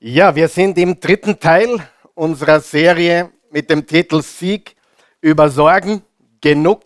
[0.00, 1.76] Ja, wir sind im dritten Teil
[2.14, 4.76] unserer Serie mit dem Titel Sieg
[5.20, 6.02] über Sorgen.
[6.40, 6.84] Genug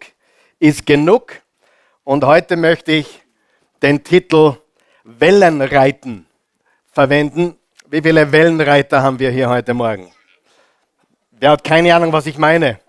[0.59, 1.35] ist genug.
[2.05, 3.23] Und heute möchte ich
[3.83, 4.57] den Titel
[5.05, 6.25] Wellenreiten
[6.91, 7.59] verwenden.
[7.91, 10.11] Wie viele Wellenreiter haben wir hier heute Morgen?
[11.33, 12.81] Wer hat keine Ahnung, was ich meine?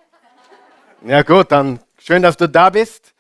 [1.06, 3.14] Ja gut, dann schön, dass du da bist.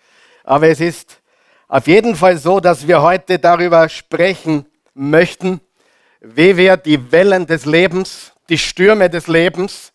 [0.45, 1.21] Aber es ist
[1.67, 5.59] auf jeden Fall so, dass wir heute darüber sprechen möchten,
[6.23, 9.91] wie wir die Wellen des Lebens, die Stürme des Lebens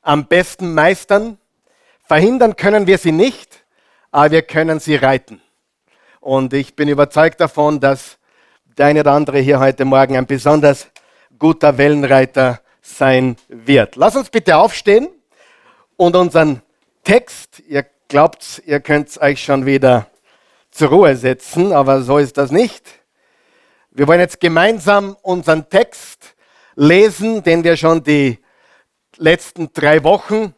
[0.00, 1.38] am besten meistern.
[2.06, 3.64] Verhindern können wir sie nicht,
[4.12, 5.42] aber wir können sie reiten.
[6.20, 8.18] Und ich bin überzeugt davon, dass
[8.78, 10.88] der eine oder andere hier heute Morgen ein besonders
[11.36, 13.96] guter Wellenreiter sein wird.
[13.96, 15.08] Lass uns bitte aufstehen
[15.96, 16.62] und unseren
[17.02, 20.06] Text, ihr glaubt, ihr könnt euch schon wieder
[20.70, 22.99] zur Ruhe setzen, aber so ist das nicht.
[23.92, 26.36] Wir wollen jetzt gemeinsam unseren Text
[26.76, 28.38] lesen, den wir schon die
[29.16, 30.54] letzten drei Wochen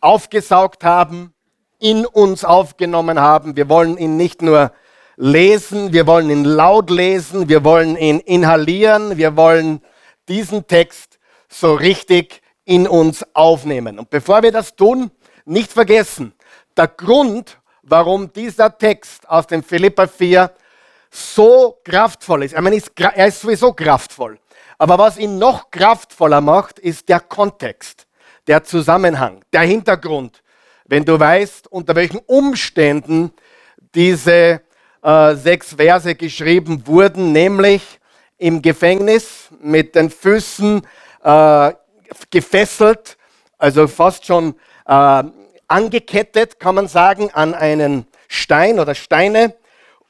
[0.00, 1.34] aufgesaugt haben,
[1.78, 3.56] in uns aufgenommen haben.
[3.56, 4.72] Wir wollen ihn nicht nur
[5.16, 9.82] lesen, wir wollen ihn laut lesen, wir wollen ihn inhalieren, wir wollen
[10.26, 11.18] diesen Text
[11.50, 13.98] so richtig in uns aufnehmen.
[13.98, 15.10] Und bevor wir das tun,
[15.44, 16.32] nicht vergessen,
[16.74, 20.50] der Grund, warum dieser Text aus dem Philippa 4
[21.12, 22.54] so kraftvoll ist.
[22.54, 24.38] Ich meine, er ist sowieso kraftvoll.
[24.78, 28.06] Aber was ihn noch kraftvoller macht, ist der Kontext,
[28.46, 30.42] der Zusammenhang, der Hintergrund.
[30.86, 33.32] Wenn du weißt, unter welchen Umständen
[33.94, 34.62] diese
[35.02, 38.00] äh, sechs Verse geschrieben wurden, nämlich
[38.38, 40.82] im Gefängnis mit den Füßen
[41.22, 41.72] äh,
[42.30, 43.16] gefesselt,
[43.58, 44.54] also fast schon
[44.86, 45.22] äh,
[45.68, 49.54] angekettet, kann man sagen, an einen Stein oder Steine.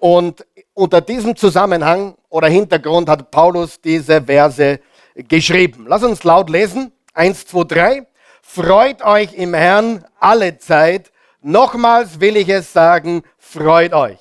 [0.02, 4.80] Und unter diesem Zusammenhang oder Hintergrund hat Paulus diese Verse
[5.14, 5.84] geschrieben.
[5.86, 6.90] Lass uns laut lesen.
[7.14, 8.06] Eins, zwei, drei.
[8.42, 11.12] Freut euch im Herrn alle Zeit.
[11.40, 14.18] Nochmals will ich es sagen, freut euch.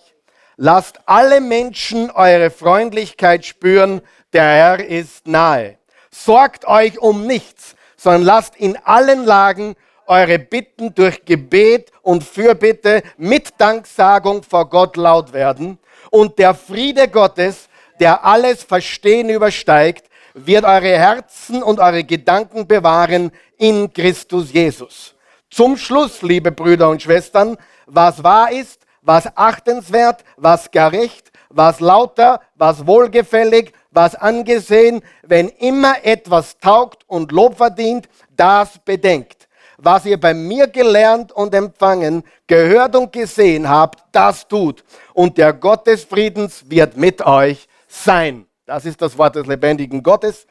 [0.55, 4.01] Lasst alle Menschen eure Freundlichkeit spüren,
[4.33, 5.79] der Herr ist nahe.
[6.11, 9.73] Sorgt euch um nichts, sondern lasst in allen Lagen
[10.07, 15.77] eure Bitten durch Gebet und Fürbitte mit Danksagung vor Gott laut werden.
[16.09, 17.69] Und der Friede Gottes,
[17.99, 25.15] der alles Verstehen übersteigt, wird eure Herzen und eure Gedanken bewahren in Christus Jesus.
[25.49, 32.39] Zum Schluss, liebe Brüder und Schwestern, was wahr ist, was achtenswert, was gerecht, was lauter,
[32.55, 38.07] was wohlgefällig, was angesehen, wenn immer etwas taugt und Lob verdient,
[38.37, 39.40] das bedenkt
[39.83, 44.83] was ihr bei mir gelernt und empfangen, gehört und gesehen habt, das tut.
[45.13, 48.45] Und der Gott des Friedens wird mit euch sein.
[48.65, 50.45] Das ist das Wort des lebendigen Gottes.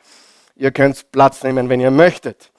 [0.56, 2.50] Ihr könnt Platz nehmen, wenn ihr möchtet.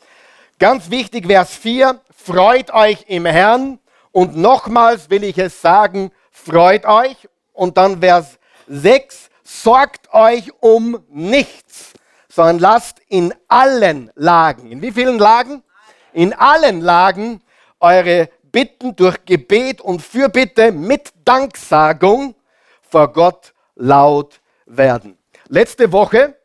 [0.60, 3.80] Ganz wichtig, Vers 4, freut euch im Herrn.
[4.12, 7.28] Und nochmals will ich es sagen, freut euch.
[7.54, 11.94] Und dann Vers 6, sorgt euch um nichts,
[12.30, 14.72] sondern lasst in allen Lagen.
[14.72, 15.64] In wie vielen Lagen?
[16.14, 17.42] In allen Lagen
[17.80, 22.36] eure Bitten durch Gebet und Fürbitte mit Danksagung
[22.82, 25.18] vor Gott laut werden.
[25.48, 26.36] Letzte Woche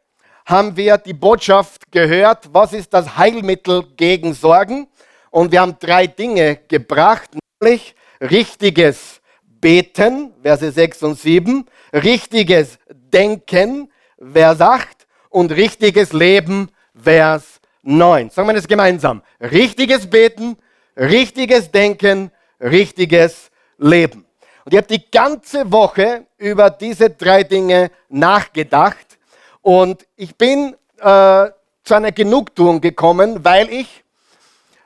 [0.45, 4.87] haben wir die Botschaft gehört, was ist das Heilmittel gegen Sorgen?
[5.31, 13.91] Und wir haben drei Dinge gebracht, nämlich richtiges Beten, Verse 6 und 7, richtiges Denken,
[14.33, 17.56] Vers 8 und richtiges Leben, Vers
[17.87, 18.31] 9.
[18.31, 19.23] Sagen wir das gemeinsam.
[19.41, 20.57] Richtiges Beten,
[20.97, 22.31] richtiges Denken,
[22.61, 24.27] richtiges Leben.
[24.65, 29.19] Und ich habe die ganze Woche über diese drei Dinge nachgedacht
[29.63, 31.51] und ich bin äh,
[31.85, 34.05] zu einer Genugtuung gekommen, weil ich,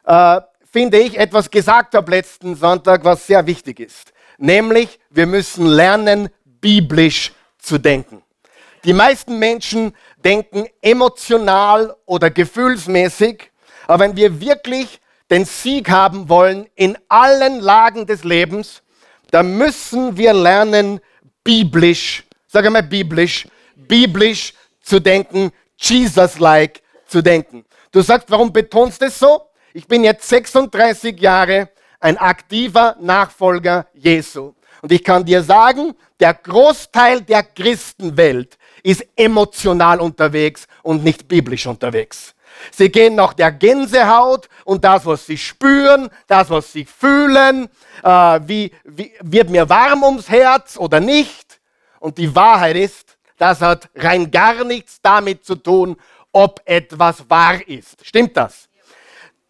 [0.05, 0.41] äh,
[0.71, 4.13] finde ich, etwas gesagt habe letzten Sonntag, was sehr wichtig ist.
[4.37, 8.23] Nämlich, wir müssen lernen, biblisch zu denken.
[8.85, 9.95] Die meisten Menschen
[10.25, 13.51] denken emotional oder gefühlsmäßig,
[13.87, 15.01] aber wenn wir wirklich
[15.31, 18.83] den Sieg haben wollen in allen Lagen des Lebens,
[19.31, 21.01] dann müssen wir lernen,
[21.45, 23.47] biblisch, sage mal biblisch,
[23.77, 24.53] biblisch
[24.83, 27.65] zu denken, Jesus-like zu denken.
[27.93, 29.43] Du sagst, warum betonst du es so?
[29.73, 31.71] Ich bin jetzt 36 Jahre
[32.01, 34.55] ein aktiver Nachfolger Jesu.
[34.83, 41.67] Und ich kann dir sagen, der Großteil der Christenwelt ist emotional unterwegs und nicht biblisch
[41.67, 42.35] unterwegs.
[42.71, 47.69] Sie gehen nach der Gänsehaut und das, was sie spüren, das, was sie fühlen,
[48.03, 51.61] äh, wie, wie wird mir warm ums Herz oder nicht.
[52.01, 55.97] Und die Wahrheit ist, das hat rein gar nichts damit zu tun,
[56.33, 58.05] ob etwas wahr ist.
[58.05, 58.69] Stimmt das?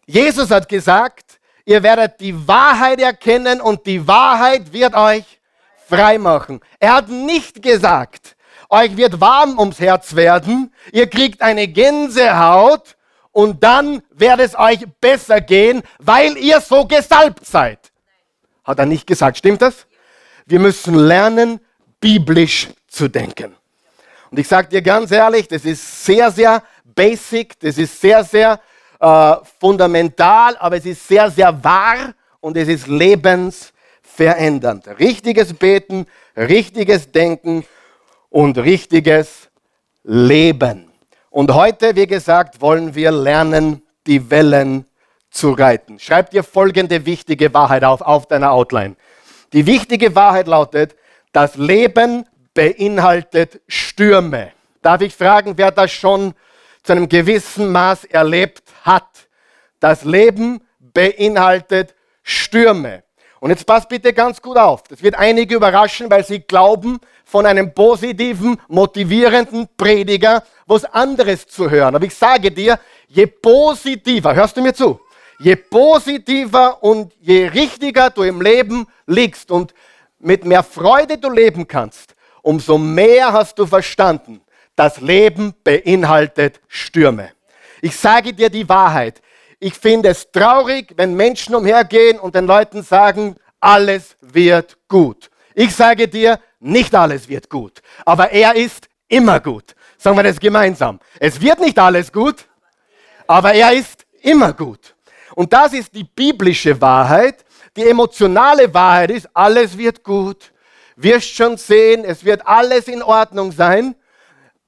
[0.05, 5.39] Jesus hat gesagt, ihr werdet die Wahrheit erkennen und die Wahrheit wird euch
[5.87, 6.61] frei machen.
[6.79, 8.35] Er hat nicht gesagt,
[8.71, 12.95] euch wird warm ums Herz werden, ihr kriegt eine Gänsehaut
[13.31, 17.91] und dann wird es euch besser gehen, weil ihr so gesalbt seid.
[18.63, 19.85] Hat er nicht gesagt, stimmt das?
[20.45, 21.59] Wir müssen lernen,
[21.99, 23.55] biblisch zu denken.
[24.31, 28.59] Und ich sage dir ganz ehrlich, das ist sehr, sehr basic, das ist sehr, sehr
[28.99, 34.87] äh, fundamental, aber es ist sehr, sehr wahr und es ist lebensverändernd.
[34.99, 37.65] Richtiges Beten, richtiges Denken
[38.31, 39.51] und richtiges
[40.03, 40.89] Leben.
[41.29, 44.85] Und heute, wie gesagt, wollen wir lernen, die Wellen
[45.29, 45.99] zu reiten.
[45.99, 48.95] Schreib dir folgende wichtige Wahrheit auf, auf deiner Outline.
[49.53, 50.95] Die wichtige Wahrheit lautet,
[51.33, 54.51] das Leben beinhaltet Stürme.
[54.81, 56.33] Darf ich fragen, wer das schon
[56.83, 59.27] zu einem gewissen Maß erlebt hat?
[59.79, 63.03] Das Leben beinhaltet Stürme.
[63.39, 64.83] Und jetzt passt bitte ganz gut auf.
[64.83, 66.99] Das wird einige überraschen, weil sie glauben,
[67.31, 71.95] von einem positiven, motivierenden Prediger was anderes zu hören.
[71.95, 74.99] Aber ich sage dir, je positiver, hörst du mir zu,
[75.39, 79.73] je positiver und je richtiger du im Leben liegst und
[80.19, 84.41] mit mehr Freude du leben kannst, umso mehr hast du verstanden,
[84.75, 87.29] das Leben beinhaltet Stürme.
[87.81, 89.21] Ich sage dir die Wahrheit.
[89.57, 95.29] Ich finde es traurig, wenn Menschen umhergehen und den Leuten sagen, alles wird gut.
[95.55, 99.75] Ich sage dir, nicht alles wird gut, aber er ist immer gut.
[99.97, 100.99] Sagen wir das gemeinsam.
[101.19, 102.45] Es wird nicht alles gut,
[103.27, 104.95] aber er ist immer gut.
[105.35, 107.43] Und das ist die biblische Wahrheit.
[107.75, 110.51] Die emotionale Wahrheit ist, alles wird gut.
[110.95, 113.95] Wirst schon sehen, es wird alles in Ordnung sein.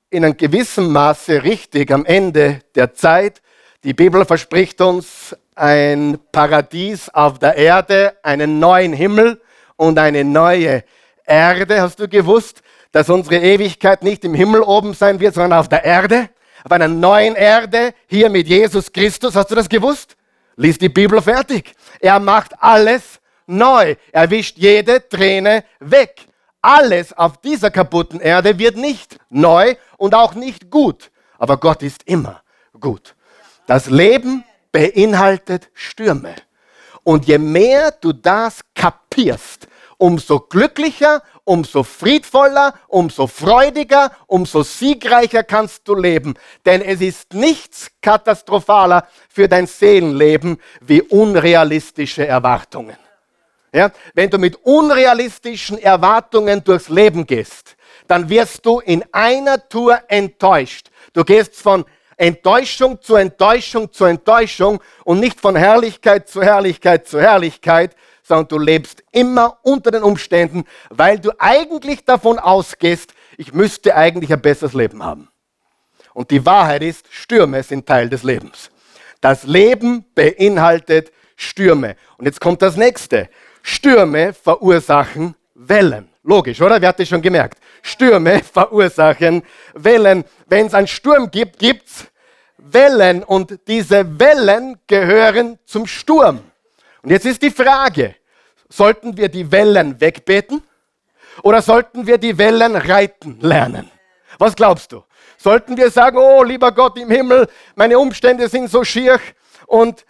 [0.09, 3.41] In einem gewissen Maße richtig am Ende der Zeit.
[3.83, 9.41] Die Bibel verspricht uns ein Paradies auf der Erde, einen neuen Himmel
[9.75, 10.83] und eine neue Erde.
[11.27, 12.61] Hast du gewusst,
[12.91, 16.29] dass unsere Ewigkeit nicht im Himmel oben sein wird, sondern auf der Erde?
[16.63, 19.35] Auf einer neuen Erde, hier mit Jesus Christus.
[19.35, 20.15] Hast du das gewusst?
[20.55, 21.73] Lies die Bibel fertig.
[21.99, 23.95] Er macht alles neu.
[24.11, 26.27] Er wischt jede Träne weg.
[26.61, 31.11] Alles auf dieser kaputten Erde wird nicht neu und auch nicht gut.
[31.37, 32.41] Aber Gott ist immer
[32.79, 33.15] gut.
[33.67, 36.35] Das Leben beinhaltet Stürme.
[37.03, 39.67] Und je mehr du das kapierst,
[39.97, 46.35] umso glücklicher, umso friedvoller, umso freudiger, umso siegreicher kannst du leben.
[46.65, 52.97] Denn es ist nichts katastrophaler für dein Seelenleben wie unrealistische Erwartungen.
[53.73, 53.91] Ja?
[54.13, 57.75] Wenn du mit unrealistischen Erwartungen durchs Leben gehst,
[58.07, 60.89] dann wirst du in einer Tour enttäuscht.
[61.13, 61.85] Du gehst von
[62.17, 68.57] Enttäuschung zu Enttäuschung zu Enttäuschung und nicht von Herrlichkeit zu Herrlichkeit zu Herrlichkeit, sondern du
[68.57, 74.73] lebst immer unter den Umständen, weil du eigentlich davon ausgehst, ich müsste eigentlich ein besseres
[74.73, 75.29] Leben haben.
[76.13, 78.71] Und die Wahrheit ist, Stürme sind Teil des Lebens.
[79.21, 81.95] Das Leben beinhaltet Stürme.
[82.17, 83.29] Und jetzt kommt das nächste.
[83.61, 86.09] Stürme verursachen Wellen.
[86.23, 86.79] Logisch, oder?
[86.81, 87.57] Wer hat das schon gemerkt?
[87.81, 89.43] Stürme verursachen
[89.73, 90.23] Wellen.
[90.47, 92.05] Wenn es einen Sturm gibt, gibt es
[92.57, 96.39] Wellen und diese Wellen gehören zum Sturm.
[97.03, 98.15] Und jetzt ist die Frage,
[98.69, 100.63] sollten wir die Wellen wegbeten
[101.43, 103.91] oder sollten wir die Wellen reiten lernen?
[104.39, 105.03] Was glaubst du?
[105.37, 109.19] Sollten wir sagen, oh lieber Gott im Himmel, meine Umstände sind so schier
[109.67, 110.05] und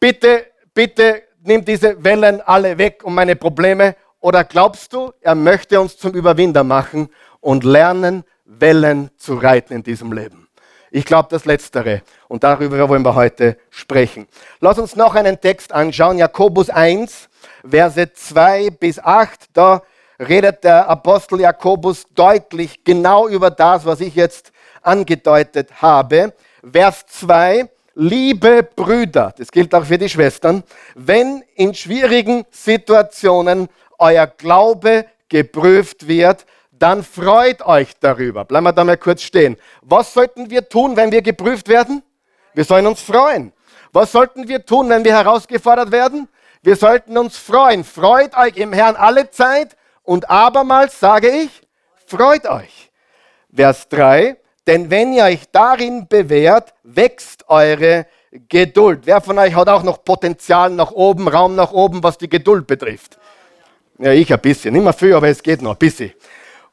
[0.00, 3.94] bitte, bitte nimm diese Wellen alle weg und meine Probleme?
[4.20, 9.82] Oder glaubst du, er möchte uns zum Überwinder machen und lernen, Wellen zu reiten in
[9.82, 10.43] diesem Leben?
[10.96, 12.02] Ich glaube das Letztere.
[12.28, 14.28] Und darüber wollen wir heute sprechen.
[14.60, 16.18] Lass uns noch einen Text anschauen.
[16.18, 17.28] Jakobus 1,
[17.68, 19.46] Verse 2 bis 8.
[19.52, 19.82] Da
[20.20, 26.32] redet der Apostel Jakobus deutlich genau über das, was ich jetzt angedeutet habe.
[26.62, 27.68] Vers 2.
[27.96, 30.62] Liebe Brüder, das gilt auch für die Schwestern,
[30.94, 36.46] wenn in schwierigen Situationen euer Glaube geprüft wird,
[36.84, 38.44] dann freut euch darüber.
[38.44, 39.56] Bleiben wir da mal kurz stehen.
[39.80, 42.02] Was sollten wir tun, wenn wir geprüft werden?
[42.52, 43.54] Wir sollen uns freuen.
[43.94, 46.28] Was sollten wir tun, wenn wir herausgefordert werden?
[46.62, 47.84] Wir sollten uns freuen.
[47.84, 51.62] Freut euch im Herrn alle Zeit und abermals sage ich,
[52.04, 52.90] freut euch.
[53.50, 54.36] Vers 3,
[54.66, 59.06] denn wenn ihr euch darin bewährt, wächst eure Geduld.
[59.06, 62.66] Wer von euch hat auch noch Potenzial nach oben, Raum nach oben, was die Geduld
[62.66, 63.18] betrifft?
[63.98, 64.74] Ja, ich ein bisschen.
[64.74, 66.12] Nicht mehr viel, aber es geht noch ein bisschen.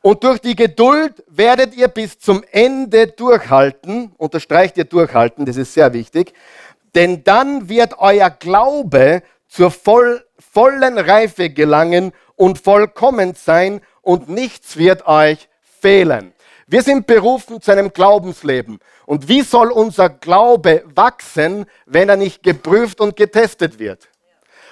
[0.02, 4.14] Und durch die Geduld werdet ihr bis zum Ende durchhalten.
[4.18, 6.34] Unterstreicht ihr durchhalten, das ist sehr wichtig.
[6.96, 14.78] Denn dann wird euer Glaube zur voll, vollen Reife gelangen und vollkommen sein und nichts
[14.78, 16.34] wird euch fehlen.
[16.66, 18.80] Wir sind berufen zu einem Glaubensleben.
[19.06, 24.11] Und wie soll unser Glaube wachsen, wenn er nicht geprüft und getestet wird?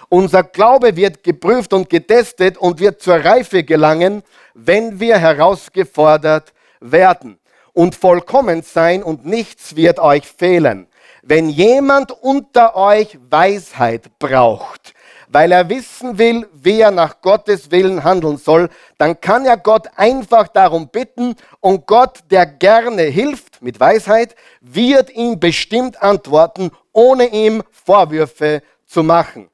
[0.09, 4.23] Unser Glaube wird geprüft und getestet und wird zur Reife gelangen,
[4.55, 7.37] wenn wir herausgefordert werden
[7.73, 10.87] und vollkommen sein und nichts wird euch fehlen.
[11.21, 14.95] Wenn jemand unter euch Weisheit braucht,
[15.27, 19.89] weil er wissen will, wie er nach Gottes Willen handeln soll, dann kann er Gott
[19.95, 27.27] einfach darum bitten und Gott, der gerne hilft mit Weisheit, wird ihm bestimmt antworten, ohne
[27.27, 29.48] ihm Vorwürfe zu machen.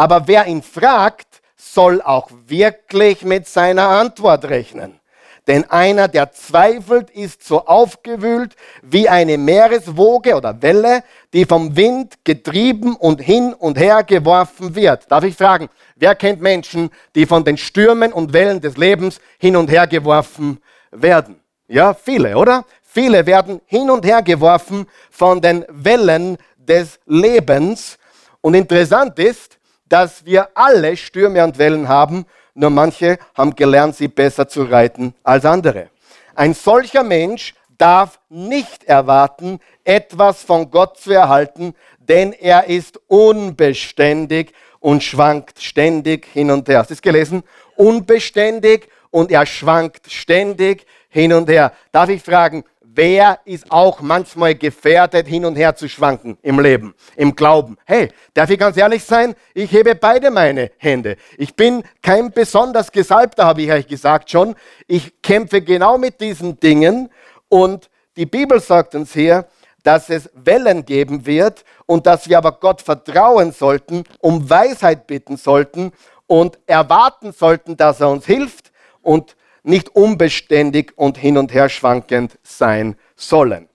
[0.00, 4.98] Aber wer ihn fragt, soll auch wirklich mit seiner Antwort rechnen.
[5.46, 11.04] Denn einer, der zweifelt, ist so aufgewühlt wie eine Meereswoge oder Welle,
[11.34, 15.04] die vom Wind getrieben und hin und her geworfen wird.
[15.12, 19.54] Darf ich fragen, wer kennt Menschen, die von den Stürmen und Wellen des Lebens hin
[19.54, 21.40] und her geworfen werden?
[21.68, 22.64] Ja, viele, oder?
[22.80, 27.98] Viele werden hin und her geworfen von den Wellen des Lebens.
[28.40, 29.59] Und interessant ist,
[29.90, 35.14] dass wir alle Stürme und Wellen haben nur manche haben gelernt, sie besser zu reiten
[35.22, 35.90] als andere.
[36.34, 44.52] Ein solcher Mensch darf nicht erwarten, etwas von Gott zu erhalten, denn er ist unbeständig
[44.78, 46.80] und schwankt ständig hin und her.
[46.80, 47.42] Hast du es gelesen?
[47.76, 51.72] Unbeständig und er schwankt ständig hin und her.
[51.92, 52.64] Darf ich fragen,
[53.00, 57.78] wer ist auch manchmal gefährdet, hin und her zu schwanken im Leben, im Glauben.
[57.86, 59.34] Hey, darf ich ganz ehrlich sein?
[59.54, 61.16] Ich hebe beide meine Hände.
[61.38, 64.54] Ich bin kein besonders Gesalbter, habe ich euch gesagt schon.
[64.86, 67.08] Ich kämpfe genau mit diesen Dingen
[67.48, 69.46] und die Bibel sagt uns hier,
[69.82, 75.38] dass es Wellen geben wird und dass wir aber Gott vertrauen sollten, um Weisheit bitten
[75.38, 75.92] sollten
[76.26, 82.38] und erwarten sollten, dass er uns hilft und nicht unbeständig und hin und her schwankend
[82.42, 83.68] sein sollen.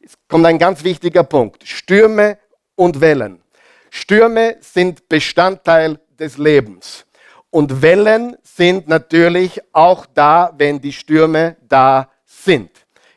[0.00, 1.66] Es kommt ein ganz wichtiger Punkt.
[1.66, 2.38] Stürme
[2.74, 3.42] und Wellen.
[3.90, 7.06] Stürme sind Bestandteil des Lebens.
[7.50, 12.70] Und Wellen sind natürlich auch da, wenn die Stürme da sind.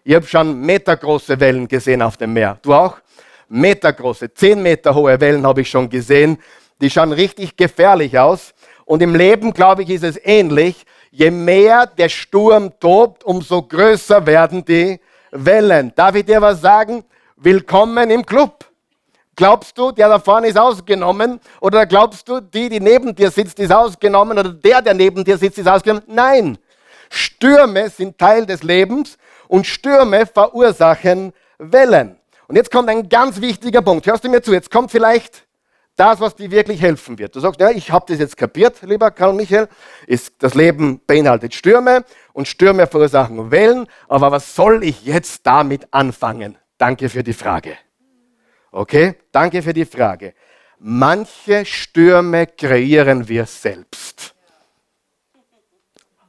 [0.03, 2.57] Ich habe schon metergroße Wellen gesehen auf dem Meer.
[2.61, 2.97] Du auch?
[3.49, 6.37] Metergroße, zehn Meter hohe Wellen habe ich schon gesehen.
[6.81, 8.53] Die schauen richtig gefährlich aus.
[8.85, 14.25] Und im Leben, glaube ich, ist es ähnlich je mehr der Sturm tobt, umso größer
[14.25, 14.99] werden die
[15.31, 15.91] Wellen.
[15.95, 17.03] Darf ich dir was sagen?
[17.35, 18.65] Willkommen im Club.
[19.35, 21.39] Glaubst du, der da vorne ist ausgenommen?
[21.61, 24.37] Oder glaubst du, die, die neben dir sitzt, ist ausgenommen?
[24.37, 26.03] Oder der, der neben dir sitzt, ist ausgenommen?
[26.07, 26.57] Nein.
[27.09, 32.17] Stürme sind Teil des Lebens und Stürme verursachen Wellen.
[32.47, 34.05] Und jetzt kommt ein ganz wichtiger Punkt.
[34.05, 34.51] Hörst du mir zu?
[34.51, 35.45] Jetzt kommt vielleicht
[35.99, 37.35] das, was dir wirklich helfen wird.
[37.35, 39.67] Du sagst, ja, ich habe das jetzt kapiert, lieber Karl Michael,
[40.07, 45.87] ist, das Leben beinhaltet Stürme und Stürme verursachen Wellen, aber was soll ich jetzt damit
[45.91, 46.57] anfangen?
[46.77, 47.77] Danke für die Frage.
[48.71, 50.33] Okay, danke für die Frage.
[50.77, 54.33] Manche Stürme kreieren wir selbst.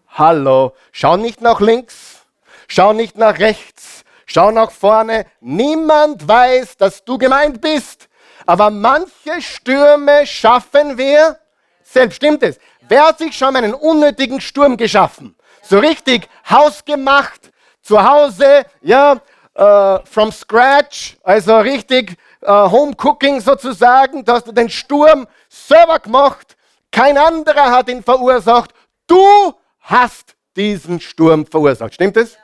[0.08, 2.26] Hallo, schau nicht nach links,
[2.66, 5.26] schau nicht nach rechts, schau nach vorne.
[5.40, 8.09] Niemand weiß, dass du gemeint bist.
[8.46, 11.38] Aber manche Stürme schaffen wir
[11.82, 12.16] selbst.
[12.16, 12.58] Stimmt es?
[12.88, 15.36] Wer hat sich schon einen unnötigen Sturm geschaffen?
[15.62, 17.50] So richtig hausgemacht,
[17.82, 19.20] zu Hause, ja,
[19.54, 24.24] äh, from scratch, also richtig äh, Home Cooking sozusagen.
[24.24, 26.56] Da hast du den Sturm selber gemacht.
[26.90, 28.72] Kein anderer hat ihn verursacht.
[29.06, 31.94] Du hast diesen Sturm verursacht.
[31.94, 32.36] Stimmt es?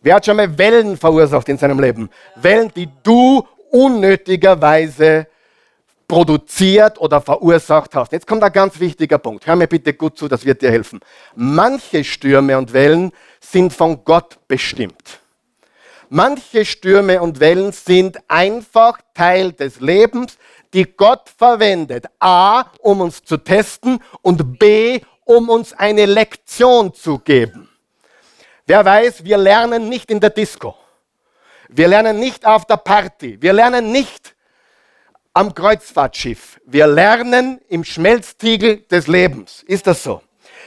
[0.00, 2.10] Wer hat schon mal Wellen verursacht in seinem Leben?
[2.34, 5.26] Wellen, die du unnötigerweise
[6.06, 8.12] produziert oder verursacht hast.
[8.12, 9.46] Jetzt kommt ein ganz wichtiger Punkt.
[9.46, 11.00] Hör mir bitte gut zu, das wird dir helfen.
[11.34, 15.20] Manche Stürme und Wellen sind von Gott bestimmt.
[16.10, 20.36] Manche Stürme und Wellen sind einfach Teil des Lebens,
[20.74, 22.04] die Gott verwendet.
[22.20, 27.70] A, um uns zu testen und B, um uns eine Lektion zu geben.
[28.66, 30.76] Wer weiß, wir lernen nicht in der Disco.
[31.74, 33.40] Wir lernen nicht auf der Party.
[33.40, 34.34] Wir lernen nicht
[35.32, 36.60] am Kreuzfahrtschiff.
[36.66, 39.62] Wir lernen im Schmelztiegel des Lebens.
[39.66, 40.20] Ist das so?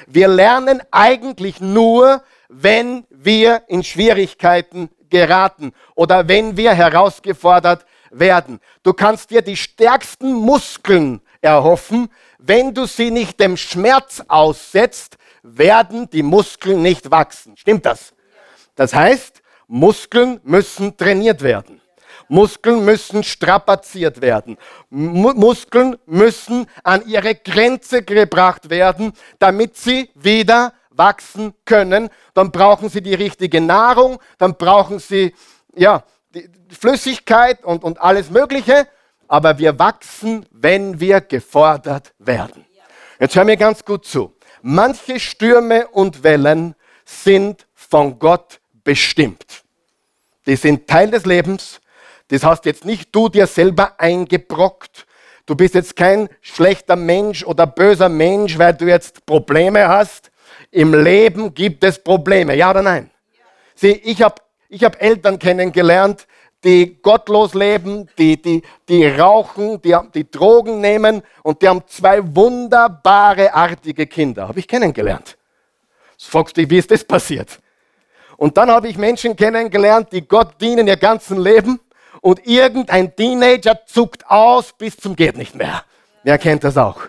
[0.08, 8.60] Wir lernen eigentlich nur, wenn wir in Schwierigkeiten geraten oder wenn wir herausgefordert werden.
[8.82, 12.10] Du kannst dir die stärksten Muskeln erhoffen,
[12.40, 17.56] wenn du sie nicht dem Schmerz aussetzt, werden die Muskeln nicht wachsen.
[17.58, 18.14] Stimmt das?
[18.76, 21.82] Das heißt, Muskeln müssen trainiert werden.
[22.28, 24.58] Muskeln müssen strapaziert werden.
[24.92, 32.10] M Muskeln müssen an ihre Grenze gebracht werden, damit sie wieder wachsen können.
[32.34, 35.36] Dann brauchen sie die richtige Nahrung, dann brauchen sie
[35.76, 36.04] ja,
[36.70, 38.88] Flüssigkeit und, und alles Mögliche.
[39.28, 42.66] Aber wir wachsen, wenn wir gefordert werden.
[43.20, 44.36] Jetzt hör mir ganz gut zu.
[44.62, 49.64] Manche Stürme und Wellen sind von Gott bestimmt.
[50.48, 51.82] Die sind Teil des Lebens
[52.30, 55.06] das hast jetzt nicht du dir selber eingebrockt.
[55.46, 60.32] Du bist jetzt kein schlechter Mensch oder böser Mensch, weil du jetzt Probleme hast.
[60.72, 63.12] Im Leben gibt es Probleme, ja oder nein?
[63.38, 63.44] Ja.
[63.76, 64.36] Sieh, ich habe
[64.70, 66.28] ich hab Eltern kennengelernt,
[66.64, 72.20] die gottlos leben, die, die, die rauchen, die, die Drogen nehmen und die haben zwei
[72.36, 74.48] wunderbare, artige Kinder.
[74.48, 75.38] Habe ich kennengelernt.
[76.14, 77.60] Jetzt fragst du, wie ist das passiert?
[78.38, 81.80] Und dann habe ich Menschen kennengelernt, die Gott dienen ihr ganzen Leben
[82.22, 85.84] und irgendein Teenager zuckt aus bis zum geht nicht mehr.
[86.24, 87.02] Wer kennt das auch?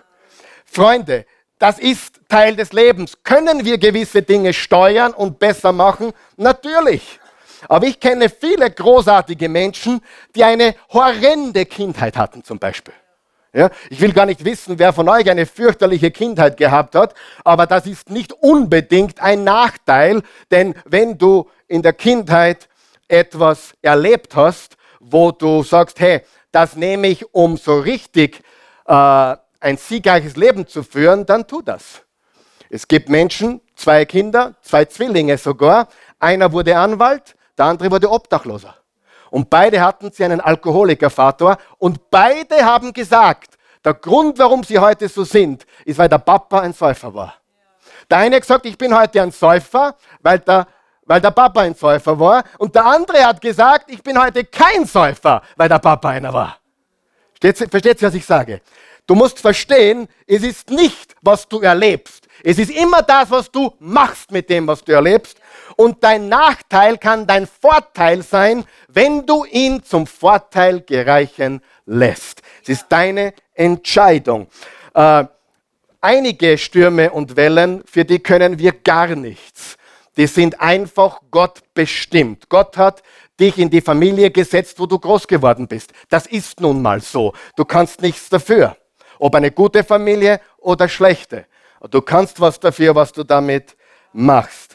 [0.65, 1.25] Freunde,
[1.59, 3.17] das ist Teil des Lebens.
[3.23, 6.13] Können wir gewisse Dinge steuern und besser machen?
[6.35, 7.19] Natürlich.
[7.67, 10.01] Aber ich kenne viele großartige Menschen,
[10.35, 12.93] die eine horrende Kindheit hatten zum Beispiel.
[13.57, 17.65] Ja, ich will gar nicht wissen, wer von euch eine fürchterliche Kindheit gehabt hat, aber
[17.65, 20.21] das ist nicht unbedingt ein Nachteil,
[20.51, 22.69] denn wenn du in der Kindheit
[23.07, 26.21] etwas erlebt hast, wo du sagst, hey,
[26.51, 28.43] das nehme ich, um so richtig
[28.85, 32.03] äh, ein siegreiches Leben zu führen, dann tu das.
[32.69, 35.87] Es gibt Menschen, zwei Kinder, zwei Zwillinge sogar.
[36.19, 38.75] Einer wurde Anwalt, der andere wurde Obdachloser.
[39.37, 45.07] Und beide hatten sie einen Alkoholikervater und beide haben gesagt, der Grund, warum sie heute
[45.07, 47.35] so sind, ist, weil der Papa ein Säufer war.
[48.09, 50.65] Der eine hat gesagt, ich bin heute ein Säufer, weil der
[51.05, 52.43] weil der Papa ein Säufer war.
[52.57, 56.57] Und der andere hat gesagt, ich bin heute kein Säufer, weil der Papa einer war.
[57.39, 58.61] Versteht ihr, was ich sage?
[59.05, 62.27] Du musst verstehen, es ist nicht, was du erlebst.
[62.43, 65.39] Es ist immer das, was du machst mit dem, was du erlebst.
[65.77, 72.41] Und dein Nachteil kann dein Vorteil sein, wenn du ihn zum Vorteil gereichen lässt.
[72.63, 74.47] Es ist deine Entscheidung.
[74.93, 75.23] Äh,
[76.01, 79.77] einige Stürme und Wellen, für die können wir gar nichts
[80.17, 82.49] die sind einfach Gott bestimmt.
[82.49, 83.03] Gott hat
[83.39, 85.93] dich in die Familie gesetzt, wo du groß geworden bist.
[86.09, 87.33] Das ist nun mal so.
[87.55, 88.75] Du kannst nichts dafür.
[89.19, 91.45] Ob eine gute Familie oder schlechte.
[91.91, 93.77] Du kannst was dafür, was du damit
[94.11, 94.66] machst.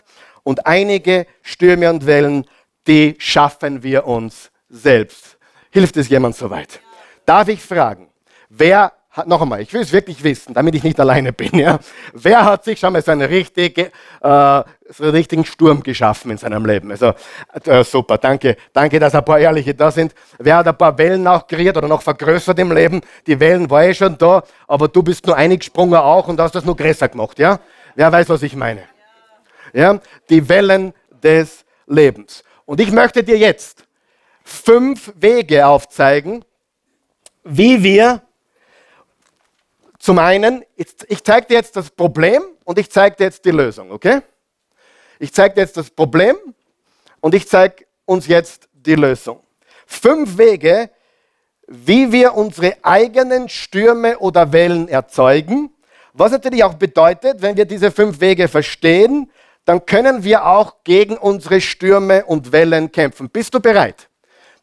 [0.42, 2.46] Und einige Stürme und Wellen,
[2.86, 5.38] die schaffen wir uns selbst.
[5.70, 6.80] Hilft es jemand soweit?
[7.24, 8.08] Darf ich fragen,
[8.48, 8.92] wer
[9.26, 11.58] noch einmal, ich will es wirklich wissen, damit ich nicht alleine bin.
[11.58, 11.78] Ja?
[12.14, 16.38] Wer hat sich schon mal so einen, richtige, äh, so einen richtigen Sturm geschaffen in
[16.38, 16.90] seinem Leben?
[16.90, 17.12] Also
[17.64, 20.14] äh, super, danke, danke, dass ein paar Ehrliche da sind.
[20.38, 23.02] Wer hat ein paar Wellen auch kreiert oder noch vergrößert im Leben?
[23.26, 26.64] Die Wellen war eh schon da, aber du bist nur eingesprungen auch und hast das
[26.64, 27.38] nur größer gemacht.
[27.38, 27.60] Ja?
[27.94, 28.84] Wer weiß, was ich meine?
[29.72, 30.00] Ja?
[30.28, 32.42] Die Wellen des Lebens.
[32.64, 33.84] Und ich möchte dir jetzt
[34.44, 36.44] fünf Wege aufzeigen,
[37.44, 38.22] wie wir
[39.98, 43.92] zum einen, ich zeige dir jetzt das Problem und ich zeige dir jetzt die Lösung,
[43.92, 44.20] okay?
[45.18, 46.36] Ich zeige dir jetzt das Problem
[47.20, 49.40] und ich zeige uns jetzt die Lösung.
[49.86, 50.90] Fünf Wege,
[51.68, 55.70] wie wir unsere eigenen Stürme oder Wellen erzeugen.
[56.12, 59.30] Was natürlich auch bedeutet, wenn wir diese fünf Wege verstehen,
[59.64, 63.30] dann können wir auch gegen unsere Stürme und Wellen kämpfen.
[63.30, 64.08] Bist du bereit?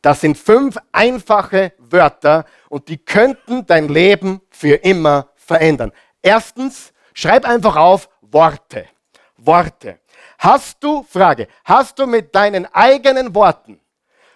[0.01, 5.91] Das sind fünf einfache Wörter und die könnten dein Leben für immer verändern.
[6.21, 8.85] Erstens, schreib einfach auf Worte.
[9.37, 9.99] Worte.
[10.37, 13.79] Hast du, Frage, hast du mit deinen eigenen Worten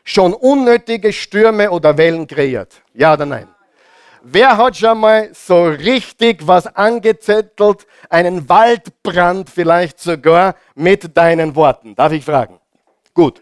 [0.03, 2.81] schon unnötige Stürme oder Wellen kreiert?
[2.93, 3.52] Ja oder nein?
[4.25, 11.93] Wer hat schon mal so richtig was angezettelt, einen Waldbrand vielleicht sogar mit deinen Worten?
[11.93, 12.57] Darf ich fragen?
[13.13, 13.41] Gut.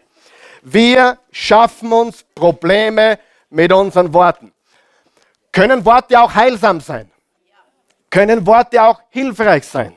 [0.60, 4.52] Wir schaffen uns Probleme mit unseren Worten.
[5.52, 7.08] Können Worte auch heilsam sein?
[8.10, 9.94] Können Worte auch hilfreich sein?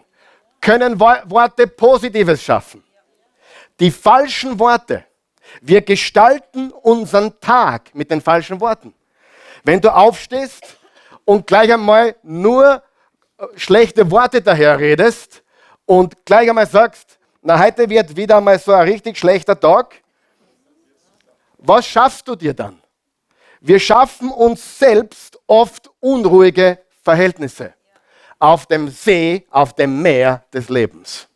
[0.61, 2.83] Können Worte Positives schaffen?
[3.79, 5.03] Die falschen Worte.
[5.61, 8.93] Wir gestalten unseren Tag mit den falschen Worten.
[9.65, 10.77] Wenn du aufstehst
[11.25, 12.83] und gleich einmal nur
[13.37, 15.43] äh, schlechte Worte daher redest
[15.85, 19.95] und gleich einmal sagst, na heute wird wieder mal so ein richtig schlechter Tag,
[21.57, 22.79] was schaffst du dir dann?
[23.59, 27.73] Wir schaffen uns selbst oft unruhige Verhältnisse.
[28.37, 31.27] auf dem See, auf dem Meer des Lebens.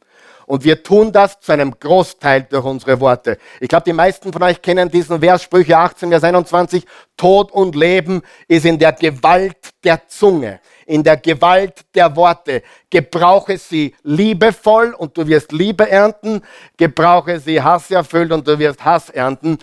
[0.50, 3.38] Und wir tun das zu einem Großteil durch unsere Worte.
[3.60, 6.88] Ich glaube, die meisten von euch kennen diesen Vers, Sprüche 18, Vers 21.
[7.16, 12.64] Tod und Leben ist in der Gewalt der Zunge, in der Gewalt der Worte.
[12.90, 16.42] Gebrauche sie liebevoll und du wirst Liebe ernten.
[16.78, 19.60] Gebrauche sie hasserfüllt und du wirst Hass ernten.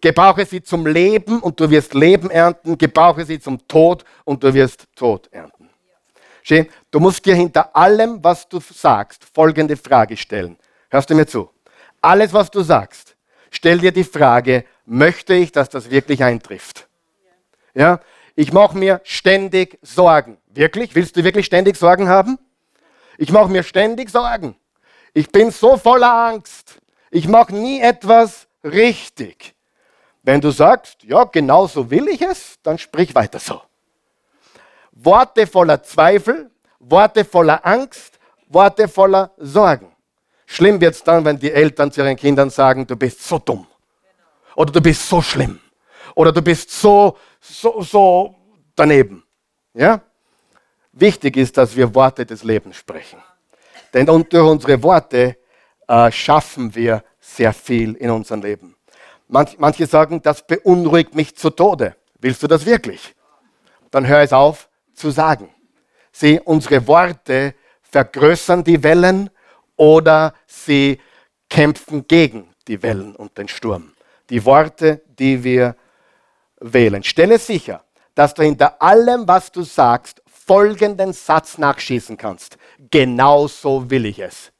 [0.00, 2.76] Gebrauche sie zum Leben und du wirst Leben ernten.
[2.76, 5.55] Gebrauche sie zum Tod und du wirst Tod ernten.
[6.90, 10.56] Du musst dir hinter allem, was du sagst, folgende Frage stellen.
[10.90, 11.50] Hörst du mir zu?
[12.00, 13.16] Alles, was du sagst,
[13.50, 16.86] stell dir die Frage, möchte ich, dass das wirklich eintrifft?
[17.74, 18.00] Ja?
[18.36, 20.38] Ich mache mir ständig Sorgen.
[20.46, 20.94] Wirklich?
[20.94, 22.38] Willst du wirklich ständig Sorgen haben?
[23.18, 24.56] Ich mache mir ständig Sorgen.
[25.14, 26.78] Ich bin so voller Angst.
[27.10, 29.54] Ich mache nie etwas richtig.
[30.22, 33.62] Wenn du sagst, ja, genau so will ich es, dann sprich weiter so.
[34.98, 39.92] Worte voller Zweifel, Worte voller Angst, Worte voller Sorgen.
[40.46, 43.66] Schlimm wird es dann, wenn die Eltern zu ihren Kindern sagen, du bist so dumm.
[44.54, 45.60] Oder du bist so schlimm.
[46.14, 48.34] Oder du bist so, so, so
[48.74, 49.22] daneben.
[49.74, 50.00] Ja?
[50.92, 53.22] Wichtig ist, dass wir Worte des Lebens sprechen.
[53.92, 55.36] Denn durch unsere Worte
[55.86, 58.76] äh, schaffen wir sehr viel in unserem Leben.
[59.28, 61.96] Manch, manche sagen, das beunruhigt mich zu Tode.
[62.18, 63.14] Willst du das wirklich?
[63.90, 65.50] Dann hör es auf, zu sagen.
[66.12, 69.30] Sie, unsere Worte vergrößern die Wellen
[69.76, 71.00] oder sie
[71.48, 73.92] kämpfen gegen die Wellen und den Sturm.
[74.30, 75.76] Die Worte, die wir
[76.60, 77.02] wählen.
[77.02, 82.56] Stelle sicher, dass du hinter allem, was du sagst, folgenden Satz nachschießen kannst.
[82.90, 84.52] Genauso will ich es.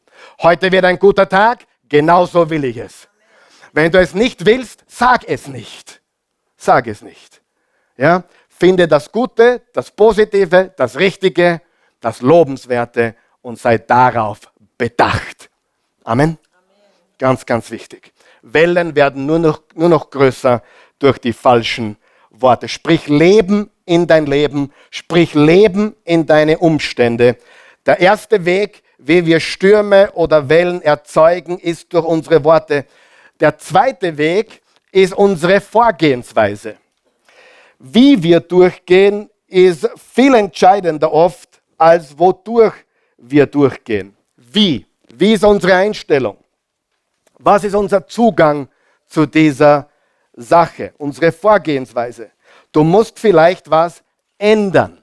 [0.43, 3.09] Heute wird ein guter Tag, genauso will ich es.
[3.73, 6.01] Wenn du es nicht willst, sag es nicht.
[6.57, 7.43] Sag es nicht.
[7.97, 8.25] Ja?
[8.59, 11.61] Finde das Gute, das Positive, das Richtige,
[12.01, 15.51] das Lobenswerte und sei darauf bedacht.
[16.05, 16.25] Amen.
[16.31, 16.39] Amen.
[17.19, 18.15] Ganz, ganz wichtig.
[18.41, 20.63] Wellen werden nur noch, nur noch größer
[20.99, 21.99] durch die falschen
[22.31, 22.69] Worte.
[22.69, 27.37] Sprich Leben in dein Leben, sprich Leben in deine Umstände.
[27.85, 32.87] Der erste Weg, wie wir Stürme oder Wellen erzeugen, ist durch unsere Worte.
[33.39, 36.77] Der zweite Weg ist unsere Vorgehensweise
[37.79, 42.75] wie wir durchgehen, ist viel entscheidender oft, als wodurch
[43.17, 44.17] wir durchgehen.
[44.37, 44.87] Wie?
[45.15, 46.39] Wie ist unsere Einstellung?
[47.39, 48.69] Was ist unser Zugang
[49.07, 49.89] zu dieser
[50.33, 52.31] Sache, unsere Vorgehensweise?
[52.73, 54.03] Du musst vielleicht was
[54.39, 55.03] ändern.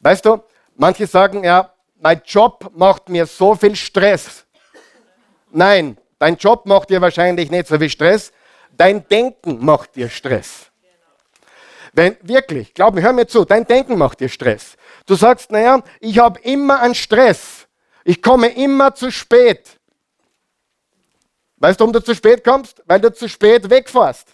[0.00, 0.42] Weißt du,
[0.76, 4.46] manche sagen, ja, mein Job macht mir so viel Stress.
[5.50, 8.32] Nein, dein Job macht dir wahrscheinlich nicht so viel Stress,
[8.76, 10.69] dein Denken macht dir Stress.
[11.92, 14.76] Wenn wirklich, glaub mir, hör mir zu, dein Denken macht dir Stress.
[15.06, 17.66] Du sagst, naja, ich habe immer einen Stress.
[18.04, 19.78] Ich komme immer zu spät.
[21.56, 22.82] Weißt du, warum du zu spät kommst?
[22.86, 24.28] Weil du zu spät wegfährst.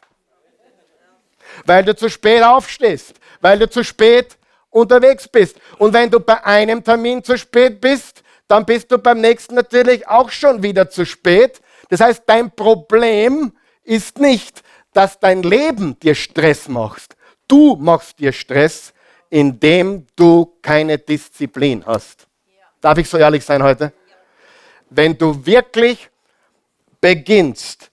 [1.64, 3.14] Weil du zu spät aufstehst.
[3.40, 4.36] Weil du zu spät
[4.70, 5.56] unterwegs bist.
[5.78, 10.06] Und wenn du bei einem Termin zu spät bist, dann bist du beim nächsten natürlich
[10.06, 11.60] auch schon wieder zu spät.
[11.88, 17.16] Das heißt, dein Problem ist nicht, dass dein Leben dir Stress macht,
[17.48, 18.92] Du machst dir Stress,
[19.30, 22.26] indem du keine Disziplin hast.
[22.80, 23.92] Darf ich so ehrlich sein heute?
[24.90, 26.09] Wenn du wirklich
[27.00, 27.90] beginnst,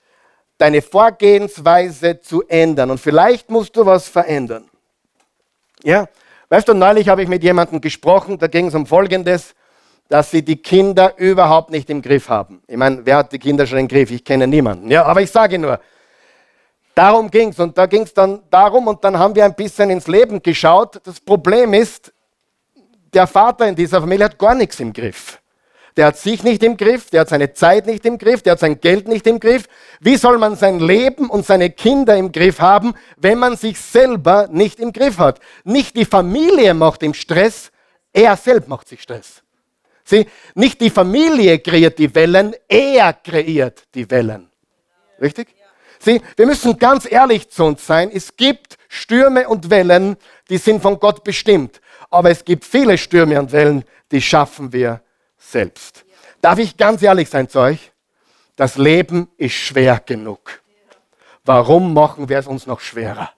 [0.57, 4.69] deine Vorgehensweise zu ändern und vielleicht musst du was verändern.
[5.83, 6.07] Ja,
[6.49, 9.55] weißt du, neulich habe ich mit jemandem gesprochen, da ging es um Folgendes,
[10.09, 12.61] dass sie die Kinder überhaupt nicht im Griff haben.
[12.67, 14.11] Ich meine, wer hat die Kinder schon im Griff?
[14.11, 14.89] Ich kenne niemanden.
[14.91, 15.79] Ja, aber ich sage nur,
[16.95, 19.89] Darum ging es und da ging es dann darum und dann haben wir ein bisschen
[19.89, 21.01] ins Leben geschaut.
[21.03, 22.13] Das Problem ist,
[23.13, 25.39] der Vater in dieser Familie hat gar nichts im Griff.
[25.95, 28.59] Der hat sich nicht im Griff, der hat seine Zeit nicht im Griff, der hat
[28.59, 29.67] sein Geld nicht im Griff.
[29.99, 34.47] Wie soll man sein Leben und seine Kinder im Griff haben, wenn man sich selber
[34.51, 35.39] nicht im Griff hat?
[35.63, 37.71] Nicht die Familie macht ihm Stress,
[38.11, 39.43] er selbst macht sich Stress.
[40.03, 40.25] Sieh,
[40.55, 44.49] nicht die Familie kreiert die Wellen, er kreiert die Wellen.
[45.21, 45.47] Richtig?
[46.03, 48.11] Sieh, wir müssen ganz ehrlich zu uns sein.
[48.13, 50.17] Es gibt Stürme und Wellen,
[50.49, 51.79] die sind von Gott bestimmt.
[52.09, 55.01] Aber es gibt viele Stürme und Wellen, die schaffen wir
[55.37, 56.03] selbst.
[56.41, 57.93] Darf ich ganz ehrlich sein zu euch?
[58.57, 60.61] Das Leben ist schwer genug.
[61.45, 63.31] Warum machen wir es uns noch schwerer?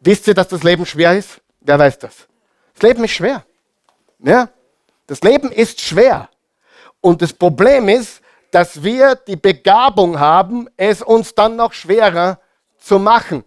[0.00, 1.42] Wisst ihr, dass das Leben schwer ist?
[1.60, 2.26] Wer weiß das?
[2.72, 3.44] Das Leben ist schwer.
[4.20, 4.48] Ja?
[5.06, 6.30] Das Leben ist schwer.
[7.02, 8.22] Und das Problem ist,
[8.56, 12.40] dass wir die Begabung haben, es uns dann noch schwerer
[12.78, 13.44] zu machen.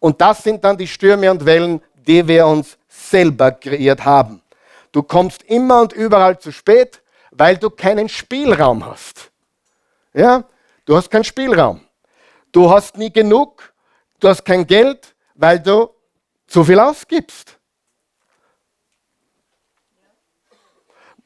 [0.00, 4.42] Und das sind dann die Stürme und Wellen, die wir uns selber kreiert haben.
[4.90, 9.30] Du kommst immer und überall zu spät, weil du keinen Spielraum hast.
[10.14, 10.42] Ja,
[10.84, 11.82] du hast keinen Spielraum.
[12.50, 13.72] Du hast nie genug,
[14.18, 15.90] du hast kein Geld, weil du
[16.48, 17.56] zu viel ausgibst.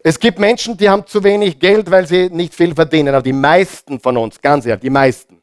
[0.07, 3.15] Es gibt Menschen, die haben zu wenig Geld, weil sie nicht viel verdienen.
[3.15, 5.41] Aber die meisten von uns, ganz ehrlich, die meisten,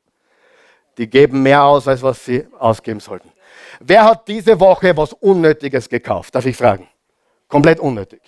[1.00, 3.32] die geben mehr aus, als was sie ausgeben sollten.
[3.80, 6.36] Wer hat diese Woche was Unnötiges gekauft?
[6.36, 6.88] Darf ich fragen?
[7.48, 8.22] Komplett unnötig.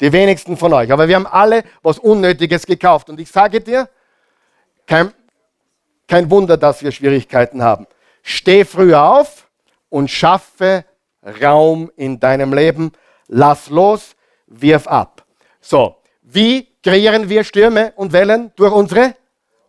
[0.00, 0.90] Die wenigsten von euch.
[0.90, 3.10] Aber wir haben alle was Unnötiges gekauft.
[3.10, 3.90] Und ich sage dir,
[4.86, 5.12] kein,
[6.08, 7.86] kein Wunder, dass wir Schwierigkeiten haben.
[8.22, 9.50] Steh früher auf
[9.90, 10.86] und schaffe
[11.42, 12.92] Raum in deinem Leben.
[13.28, 14.16] Lass los,
[14.46, 15.13] wirf ab.
[15.66, 18.52] So, wie kreieren wir Stürme und Wellen?
[18.54, 19.14] Durch unsere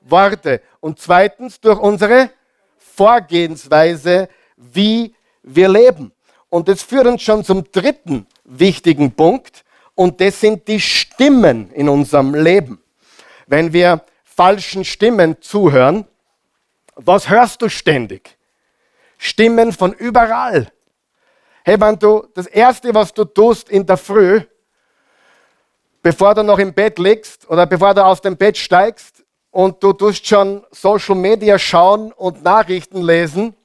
[0.01, 0.62] Worte.
[0.81, 2.31] Und zweitens durch unsere
[2.77, 4.27] Vorgehensweise,
[4.58, 6.12] wie wir leben.
[6.49, 9.63] Und das führt uns schon zum dritten wichtigen Punkt.
[9.95, 12.81] Und das sind die Stimmen in unserem Leben.
[13.47, 16.05] Wenn wir falschen Stimmen zuhören,
[16.95, 18.38] was hörst du ständig?
[19.17, 20.73] Stimmen von überall.
[21.63, 24.41] Hey, wenn du das Erste, was du tust in der Früh,
[26.06, 29.91] bevor du noch im Bett liegst oder bevor du aus dem Bett steigst und du
[29.91, 33.56] tust schon Social Media schauen und Nachrichten lesen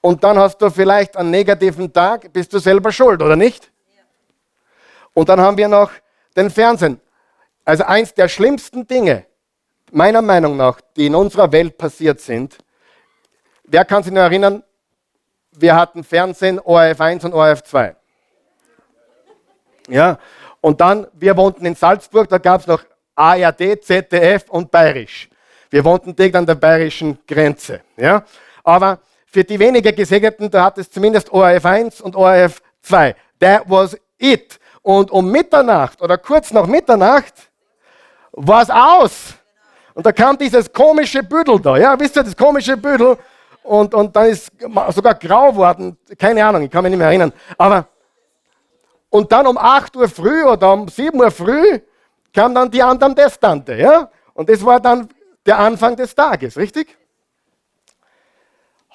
[0.00, 3.70] und dann hast du vielleicht einen negativen Tag, bist du selber schuld, oder nicht?
[5.12, 5.90] Und dann haben wir noch
[6.34, 7.02] den Fernsehen.
[7.66, 9.26] Also eins der schlimmsten Dinge,
[9.92, 12.56] meiner Meinung nach, die in unserer Welt passiert sind.
[13.64, 14.62] Wer kann sich noch erinnern,
[15.52, 17.94] wir hatten Fernsehen, ORF 1 und ORF 2.
[19.88, 20.18] Ja,
[20.60, 22.82] und dann, wir wohnten in Salzburg, da gab es noch
[23.14, 25.28] ARD, ZDF und Bayerisch.
[25.70, 27.80] Wir wohnten direkt an der bayerischen Grenze.
[27.96, 28.24] Ja?
[28.64, 33.14] Aber für die weniger Gesegneten, da hat es zumindest ORF 1 und ORF 2.
[33.40, 34.58] That was it.
[34.82, 37.34] Und um Mitternacht oder kurz nach Mitternacht
[38.32, 39.34] war es aus.
[39.94, 41.76] Und da kam dieses komische Büdel da.
[41.76, 43.16] Ja, wisst ihr, das komische Büdel.
[43.62, 44.50] Und, und dann ist
[44.90, 45.98] sogar grau worden.
[46.16, 47.32] Keine Ahnung, ich kann mich nicht mehr erinnern.
[47.58, 47.86] Aber
[49.10, 51.80] und dann um 8 Uhr früh oder um 7 Uhr früh
[52.32, 53.74] kam dann die anderen Testante.
[53.74, 54.10] Ja?
[54.34, 55.08] Und das war dann
[55.46, 56.96] der Anfang des Tages, richtig?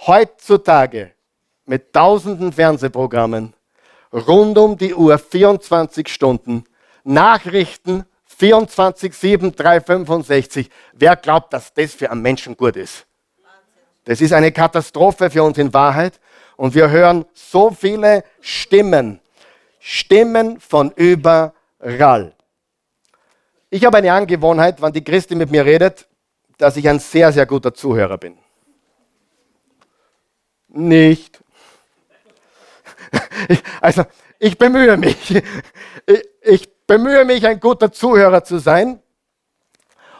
[0.05, 1.11] Heutzutage
[1.65, 3.53] mit tausenden Fernsehprogrammen,
[4.11, 6.65] rund um die Uhr, 24 Stunden,
[7.03, 10.69] Nachrichten 24, 7, 365.
[10.93, 13.05] Wer glaubt, dass das für einen Menschen gut ist?
[14.05, 16.19] Das ist eine Katastrophe für uns in Wahrheit.
[16.57, 19.19] Und wir hören so viele Stimmen,
[19.85, 22.33] Stimmen von überall.
[23.69, 26.07] Ich habe eine Angewohnheit, wenn die Christi mit mir redet,
[26.57, 28.37] dass ich ein sehr, sehr guter Zuhörer bin.
[30.69, 31.43] Nicht.
[33.81, 34.05] Also,
[34.39, 35.43] ich bemühe mich.
[36.41, 39.01] Ich bemühe mich, ein guter Zuhörer zu sein.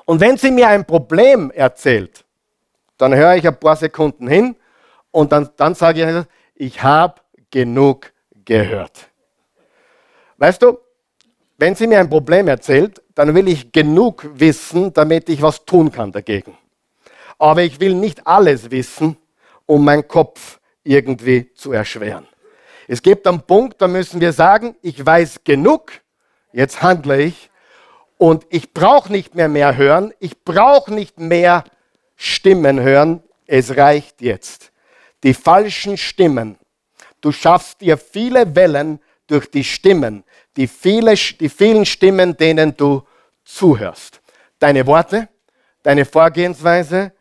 [0.04, 2.26] Und wenn sie mir ein Problem erzählt,
[2.98, 4.58] dann höre ich ein paar Sekunden hin
[5.12, 8.12] und dann, dann sage ich, ich habe genug
[8.44, 9.13] gehört.
[10.44, 10.78] Weißt du,
[11.58, 15.90] wenn sie mir ein Problem erzählt, dann will ich genug wissen, damit ich was tun
[15.90, 16.58] kann dagegen.
[17.40, 19.16] Aber ich will nicht alles wissen,
[19.66, 22.28] um meinen Kopf irgendwie zu erschweren.
[22.90, 25.94] Es gibt einen Punkt, da müssen wir sagen, ich weiß genug,
[26.52, 27.50] jetzt handle ich
[28.18, 31.64] und ich brauche nicht mehr mehr hören, ich brauche nicht mehr
[32.18, 34.74] Stimmen hören, es reicht jetzt.
[35.24, 36.58] Die falschen Stimmen,
[37.22, 40.24] du schaffst dir viele Wellen durch die Stimmen,
[40.58, 43.04] die, viele, die vielen Stimmen, denen du
[43.44, 44.22] zuhörst.
[44.60, 45.30] Deine Worte,
[45.82, 47.12] deine Vorgehensweise,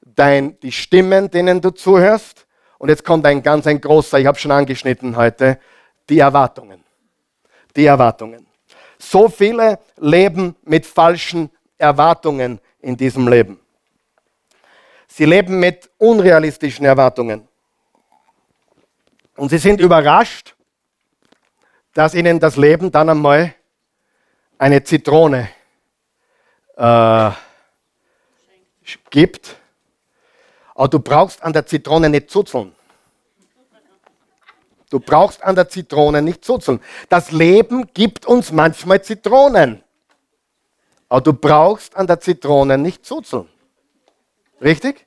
[0.00, 2.46] dein, die Stimmen, denen du zuhörst.
[2.78, 5.58] Und jetzt kommt ein ganz ein großer, ich habe schon angeschnitten heute,
[6.08, 6.82] die Erwartungen.
[7.76, 8.46] Die Erwartungen.
[8.98, 13.60] So viele leben mit falschen Erwartungen in diesem Leben.
[15.06, 17.46] Sie leben mit unrealistischen Erwartungen.
[19.36, 20.54] Und sie sind überrascht,
[21.94, 23.54] dass ihnen das Leben dann einmal
[24.58, 25.48] eine Zitrone
[26.76, 27.30] äh,
[29.10, 29.56] gibt.
[30.74, 32.74] Aber du brauchst an der Zitrone nicht zuzeln.
[34.90, 36.80] Du brauchst an der Zitrone nicht zuzeln.
[37.08, 39.82] Das Leben gibt uns manchmal Zitronen.
[41.08, 43.48] Aber du brauchst an der Zitrone nicht zuzeln.
[44.60, 45.06] Richtig?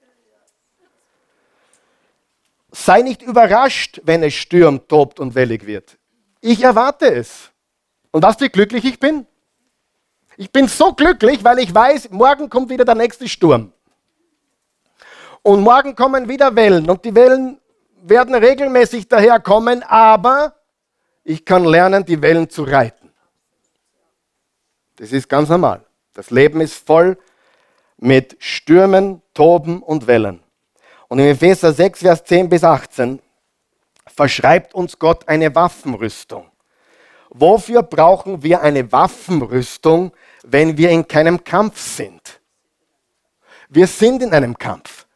[2.72, 5.98] Sei nicht überrascht, wenn es stürmt, tobt und wellig wird.
[6.46, 7.52] Ich erwarte es.
[8.12, 9.26] Und weißt du, wie glücklich ich bin?
[10.36, 13.72] Ich bin so glücklich, weil ich weiß, morgen kommt wieder der nächste Sturm.
[15.42, 16.90] Und morgen kommen wieder Wellen.
[16.90, 17.62] Und die Wellen
[18.02, 20.54] werden regelmäßig daherkommen, aber
[21.24, 23.14] ich kann lernen, die Wellen zu reiten.
[24.98, 25.86] Das ist ganz normal.
[26.14, 27.18] Das Leben ist voll
[27.96, 30.44] mit Stürmen, Toben und Wellen.
[31.08, 33.22] Und in Epheser 6, Vers 10 bis 18
[34.16, 36.50] verschreibt uns Gott eine Waffenrüstung.
[37.30, 42.40] Wofür brauchen wir eine Waffenrüstung, wenn wir in keinem Kampf sind?
[43.70, 45.08] Wir sind in einem Kampf.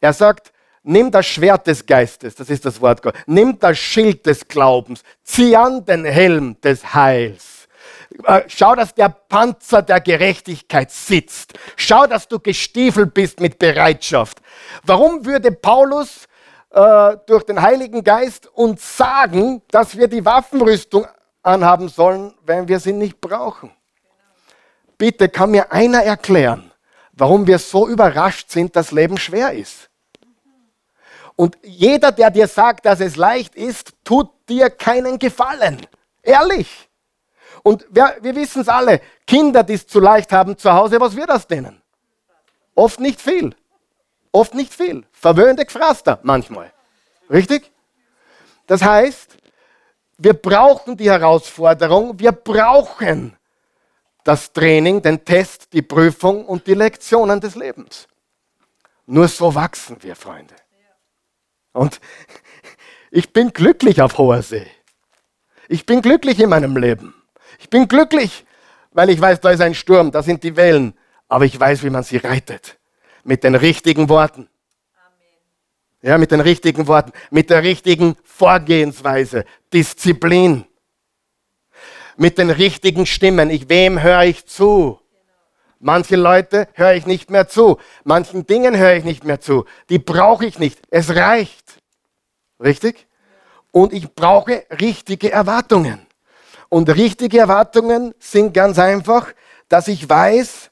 [0.00, 4.26] Er sagt, nimm das Schwert des Geistes, das ist das Wort Gott, nimm das Schild
[4.26, 7.68] des Glaubens, zieh an den Helm des Heils.
[8.24, 11.54] Äh, schau, dass der Panzer der Gerechtigkeit sitzt.
[11.76, 14.38] Schau, dass du gestiefelt bist mit Bereitschaft.
[14.82, 16.26] Warum würde Paulus
[16.70, 21.06] äh, durch den Heiligen Geist uns sagen, dass wir die Waffenrüstung
[21.42, 23.70] anhaben sollen, wenn wir sie nicht brauchen.
[24.98, 26.70] Bitte kann mir einer erklären,
[27.12, 29.88] warum wir so überrascht sind, dass Leben schwer ist.
[31.36, 35.86] Und jeder, der dir sagt, dass es leicht ist, tut dir keinen Gefallen.
[36.22, 36.90] Ehrlich.
[37.62, 41.16] Und wir, wir wissen es alle, Kinder, die es zu leicht haben zu Hause, was
[41.16, 41.80] wird das denen?
[42.74, 43.54] Oft nicht viel.
[44.32, 45.04] Oft nicht viel.
[45.12, 46.72] Verwöhnte Gefraster manchmal.
[47.28, 47.70] Richtig?
[48.66, 49.36] Das heißt,
[50.18, 53.36] wir brauchen die Herausforderung, wir brauchen
[54.24, 58.06] das Training, den Test, die Prüfung und die Lektionen des Lebens.
[59.06, 60.54] Nur so wachsen wir, Freunde.
[61.72, 62.00] Und
[63.10, 64.66] ich bin glücklich auf hoher See.
[65.68, 67.14] Ich bin glücklich in meinem Leben.
[67.58, 68.44] Ich bin glücklich,
[68.92, 70.94] weil ich weiß, da ist ein Sturm, da sind die Wellen,
[71.28, 72.79] aber ich weiß, wie man sie reitet.
[73.24, 74.48] Mit den richtigen Worten.
[76.02, 80.64] Ja, mit den richtigen Worten, mit der richtigen Vorgehensweise, Disziplin,
[82.16, 83.50] mit den richtigen Stimmen.
[83.50, 84.98] Ich, wem höre ich zu?
[85.78, 87.78] Manche Leute höre ich nicht mehr zu.
[88.04, 89.64] Manchen Dingen höre ich nicht mehr zu.
[89.88, 90.80] Die brauche ich nicht.
[90.90, 91.80] Es reicht.
[92.62, 93.06] Richtig?
[93.70, 96.06] Und ich brauche richtige Erwartungen.
[96.68, 99.32] Und richtige Erwartungen sind ganz einfach,
[99.68, 100.69] dass ich weiß,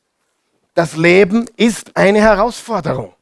[0.79, 3.13] das Leben ist eine Herausforderung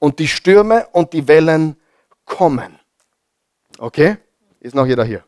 [0.00, 1.76] und die Stürme und die Wellen
[2.24, 2.80] kommen.
[3.78, 4.16] Okay?
[4.58, 5.22] Ist noch jeder hier?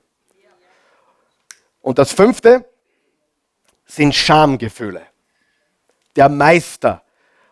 [1.83, 2.69] Und das fünfte
[3.87, 5.03] sind Schamgefühle.
[6.17, 7.05] Der Meister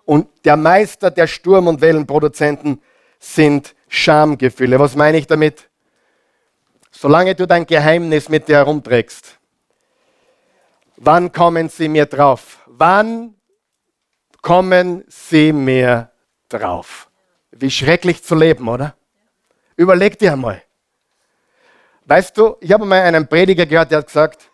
[0.06, 2.82] und der Meister der Sturm- und Wellenproduzenten
[3.20, 4.80] sind Schamgefühle.
[4.80, 5.70] Was meine ich damit?
[6.90, 9.38] Solange du dein Geheimnis mit dir herumträgst,
[10.96, 12.58] wann kommen sie mir drauf?
[12.66, 13.36] Wann
[14.42, 16.10] kommen sie mir
[16.48, 17.08] drauf?
[17.52, 18.94] Wie schrecklich zu leben, oder?
[19.76, 20.62] Überleg dir einmal.
[22.04, 24.50] Weißt du, ich habe mal einen Prediger gehört, der hat gesagt,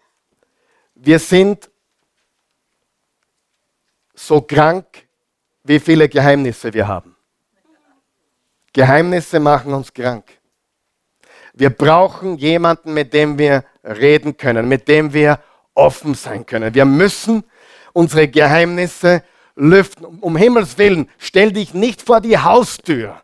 [0.95, 1.71] wir sind
[4.15, 4.87] so krank,
[5.65, 7.17] wie viele Geheimnisse wir haben.
[8.73, 10.25] Geheimnisse machen uns krank.
[11.55, 15.41] Wir brauchen jemanden, mit dem wir reden können, mit dem wir
[15.75, 16.75] offen sein können.
[16.75, 17.45] Wir müssen
[17.93, 19.25] unsere Geheimnisse
[19.59, 20.07] lüften.
[20.07, 23.21] Um Himmels Willen, stell dich nicht vor die Haustür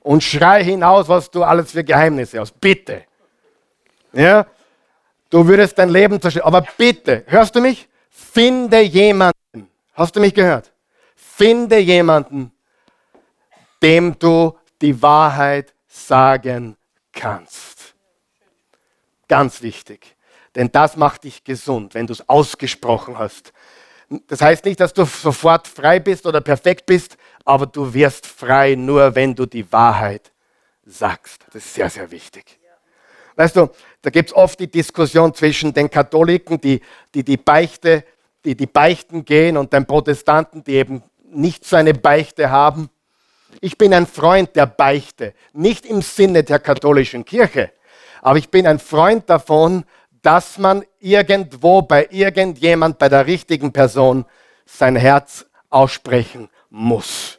[0.00, 2.60] und schrei hinaus, was du alles für Geheimnisse hast.
[2.60, 3.04] Bitte.
[4.12, 4.46] Ja?
[5.30, 6.46] Du würdest dein Leben zerstören.
[6.46, 7.88] Aber bitte, hörst du mich?
[8.10, 9.68] Finde jemanden.
[9.94, 10.72] Hast du mich gehört?
[11.14, 12.52] Finde jemanden,
[13.82, 16.76] dem du die Wahrheit sagen
[17.12, 17.94] kannst.
[19.28, 20.16] Ganz wichtig.
[20.54, 23.52] Denn das macht dich gesund, wenn du es ausgesprochen hast.
[24.26, 28.74] Das heißt nicht, dass du sofort frei bist oder perfekt bist, aber du wirst frei
[28.74, 30.32] nur, wenn du die Wahrheit
[30.86, 31.44] sagst.
[31.52, 32.58] Das ist sehr, sehr wichtig.
[33.36, 33.68] Weißt du,
[34.02, 36.80] da gibt es oft die Diskussion zwischen den Katholiken, die
[37.14, 38.04] die, die Beichte,
[38.44, 42.90] die die Beichten gehen, und den Protestanten, die eben nicht so eine Beichte haben.
[43.60, 47.70] Ich bin ein Freund der Beichte, nicht im Sinne der katholischen Kirche,
[48.22, 49.84] aber ich bin ein Freund davon,
[50.22, 54.24] dass man irgendwo bei irgendjemand, bei der richtigen Person
[54.66, 57.38] sein Herz aussprechen muss.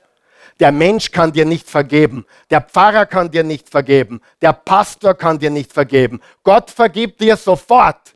[0.59, 2.25] Der Mensch kann dir nicht vergeben.
[2.49, 4.19] Der Pfarrer kann dir nicht vergeben.
[4.41, 6.19] Der Pastor kann dir nicht vergeben.
[6.43, 8.15] Gott vergibt dir sofort.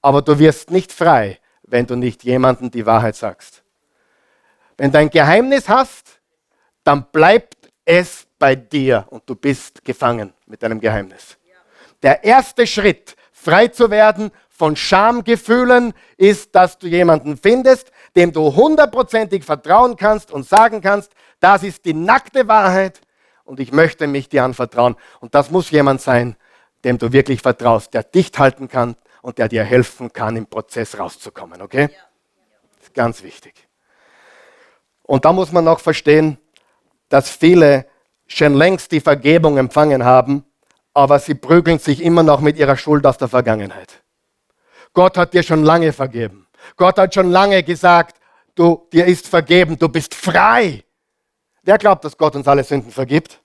[0.00, 3.64] Aber du wirst nicht frei, wenn du nicht jemandem die Wahrheit sagst.
[4.76, 6.20] Wenn du ein Geheimnis hast,
[6.84, 11.36] dann bleibt es bei dir und du bist gefangen mit deinem Geheimnis.
[12.00, 18.54] Der erste Schritt frei zu werden von Schamgefühlen ist, dass du jemanden findest, dem du
[18.56, 23.00] hundertprozentig vertrauen kannst und sagen kannst, das ist die nackte Wahrheit
[23.44, 24.96] und ich möchte mich dir anvertrauen.
[25.20, 26.36] Und das muss jemand sein,
[26.84, 30.98] dem du wirklich vertraust, der dicht halten kann und der dir helfen kann, im Prozess
[30.98, 31.62] rauszukommen.
[31.62, 31.88] Okay?
[32.76, 33.68] Das ist ganz wichtig.
[35.04, 36.38] Und da muss man auch verstehen,
[37.08, 37.86] dass viele
[38.26, 40.44] schon längst die Vergebung empfangen haben,
[40.98, 44.02] aber sie prügeln sich immer noch mit ihrer Schuld aus der Vergangenheit.
[44.92, 46.48] Gott hat dir schon lange vergeben.
[46.76, 48.16] Gott hat schon lange gesagt,
[48.56, 50.82] du, dir ist vergeben, du bist frei.
[51.62, 53.40] Wer glaubt, dass Gott uns alle Sünden vergibt?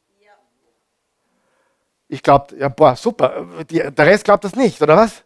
[2.07, 3.45] Ich glaube, ja, boah, super.
[3.69, 5.23] Der Rest glaubt das nicht, oder was?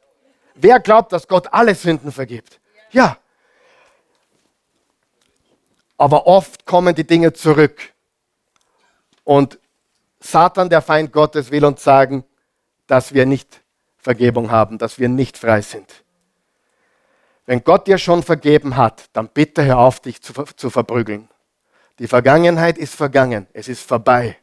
[0.53, 2.59] Wer glaubt, dass Gott alle Sünden vergibt?
[2.91, 3.17] Ja.
[5.97, 7.93] Aber oft kommen die Dinge zurück.
[9.23, 9.59] Und
[10.20, 12.24] Satan, der Feind Gottes, will uns sagen,
[12.88, 13.61] dass wir nicht
[13.97, 16.03] Vergebung haben, dass wir nicht frei sind.
[17.45, 21.30] Wenn Gott dir schon vergeben hat, dann bitte hör auf, dich zu, zu verprügeln.
[21.99, 24.38] Die Vergangenheit ist vergangen, es ist vorbei.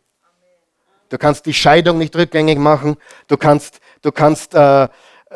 [1.09, 2.97] Du kannst die Scheidung nicht rückgängig machen,
[3.29, 4.89] du kannst, du kannst äh,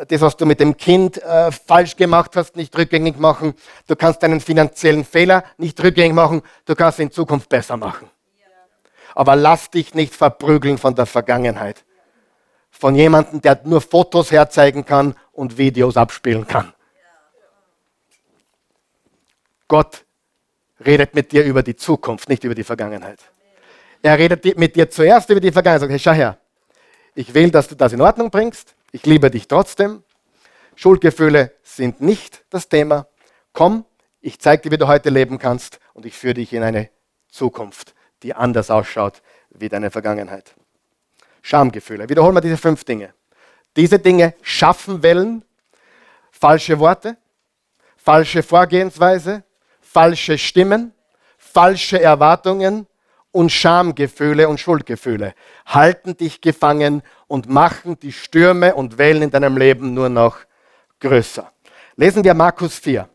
[0.07, 3.53] das, was du mit dem Kind äh, falsch gemacht hast, nicht rückgängig machen,
[3.87, 8.09] du kannst deinen finanziellen Fehler nicht rückgängig machen, du kannst in Zukunft besser machen.
[9.15, 11.83] Aber lass dich nicht verprügeln von der Vergangenheit
[12.79, 16.73] von jemandem, der nur Fotos herzeigen kann und Videos abspielen kann.
[19.67, 20.05] Gott
[20.85, 23.19] redet mit dir über die Zukunft, nicht über die Vergangenheit.
[24.01, 25.81] Er redet mit dir zuerst über die Vergangenheit.
[25.81, 26.37] Sagt, hey, schau her,
[27.15, 28.75] ich will, dass du das in Ordnung bringst.
[28.91, 30.03] Ich liebe dich trotzdem.
[30.75, 33.07] Schuldgefühle sind nicht das Thema.
[33.51, 33.85] Komm,
[34.21, 36.89] ich zeige dir, wie du heute leben kannst und ich führe dich in eine
[37.27, 37.93] Zukunft,
[38.23, 40.53] die anders ausschaut wie deine Vergangenheit.
[41.41, 42.09] Schamgefühle.
[42.09, 43.13] Wiederholen wir diese fünf Dinge.
[43.75, 45.43] Diese Dinge schaffen Wellen,
[46.31, 47.17] falsche Worte,
[47.97, 49.43] falsche Vorgehensweise,
[49.81, 50.93] falsche Stimmen,
[51.37, 52.87] falsche Erwartungen
[53.31, 55.33] und Schamgefühle und Schuldgefühle
[55.65, 60.37] halten dich gefangen und machen die Stürme und Wellen in deinem Leben nur noch
[60.99, 61.51] größer.
[61.95, 63.07] Lesen wir Markus 4.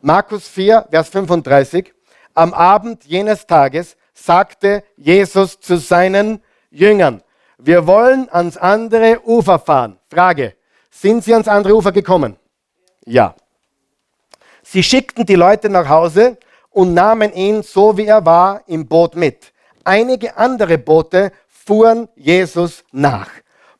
[0.00, 1.92] Markus 4, Vers 35.
[2.34, 7.22] Am Abend jenes Tages sagte Jesus zu seinen Jüngern,
[7.58, 9.98] wir wollen ans andere Ufer fahren.
[10.08, 10.54] Frage,
[10.90, 12.36] sind Sie ans andere Ufer gekommen?
[13.04, 13.34] Ja.
[14.62, 16.36] Sie schickten die Leute nach Hause
[16.70, 19.52] und nahmen ihn, so wie er war, im Boot mit.
[19.84, 23.30] Einige andere Boote fuhren Jesus nach.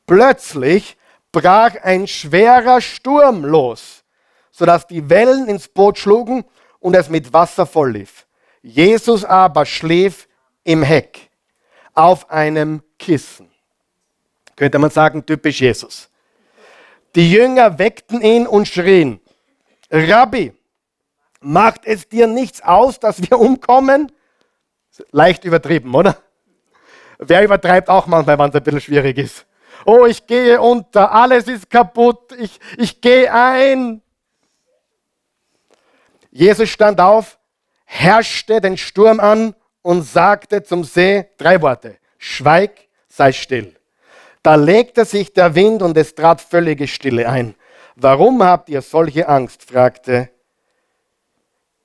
[0.07, 0.97] Plötzlich
[1.31, 4.03] brach ein schwerer Sturm los,
[4.51, 6.43] sodass die Wellen ins Boot schlugen
[6.79, 8.25] und es mit Wasser voll lief.
[8.61, 10.27] Jesus aber schlief
[10.69, 11.29] im Heck
[11.95, 13.49] auf einem Kissen
[14.59, 16.09] könnte man sagen, typisch Jesus.
[17.15, 19.19] Die Jünger weckten ihn und schrien,
[19.89, 20.53] Rabbi,
[21.39, 24.11] macht es dir nichts aus, dass wir umkommen?
[25.11, 26.17] Leicht übertrieben, oder?
[27.17, 29.45] Wer übertreibt auch manchmal, wenn es ein bisschen schwierig ist?
[29.85, 34.01] Oh, ich gehe unter, alles ist kaputt, ich, ich gehe ein.
[36.31, 37.39] Jesus stand auf,
[37.85, 41.97] herrschte den Sturm an und sagte zum See drei Worte.
[42.17, 43.75] Schweig, sei still.
[44.43, 47.55] Da legte sich der Wind und es trat völlige Stille ein.
[47.95, 49.63] Warum habt ihr solche Angst?
[49.63, 50.29] fragte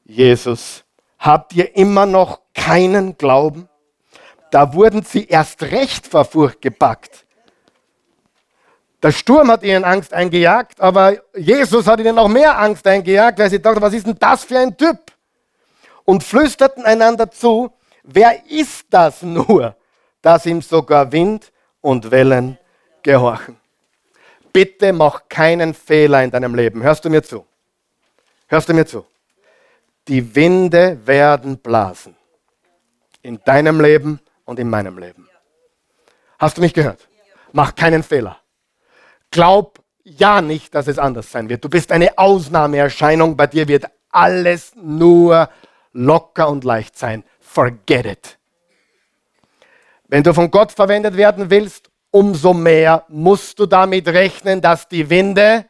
[0.04, 0.84] Jesus.
[1.18, 3.68] Habt ihr immer noch keinen Glauben?
[4.50, 7.24] Da wurden sie erst recht vor Furcht gepackt.
[9.02, 13.50] Der Sturm hat ihnen Angst eingejagt, aber Jesus hat ihnen noch mehr Angst eingejagt, weil
[13.50, 14.98] sie dachten, was ist denn das für ein Typ?
[16.04, 17.70] Und flüsterten einander zu,
[18.04, 19.76] wer ist das nur,
[20.22, 22.58] dass ihm sogar Wind und Wellen
[23.02, 23.56] gehorchen.
[24.52, 26.82] Bitte mach keinen Fehler in deinem Leben.
[26.82, 27.44] Hörst du mir zu?
[28.46, 29.04] Hörst du mir zu?
[30.06, 32.14] Die Winde werden blasen.
[33.22, 35.28] In deinem Leben und in meinem Leben.
[36.38, 37.08] Hast du mich gehört?
[37.52, 38.38] Mach keinen Fehler.
[39.30, 41.64] Glaub ja nicht, dass es anders sein wird.
[41.64, 43.36] Du bist eine Ausnahmeerscheinung.
[43.36, 45.48] Bei dir wird alles nur
[45.92, 47.24] locker und leicht sein.
[47.54, 48.38] Forget it.
[50.08, 55.08] Wenn du von Gott verwendet werden willst, umso mehr musst du damit rechnen, dass die
[55.08, 55.66] Winde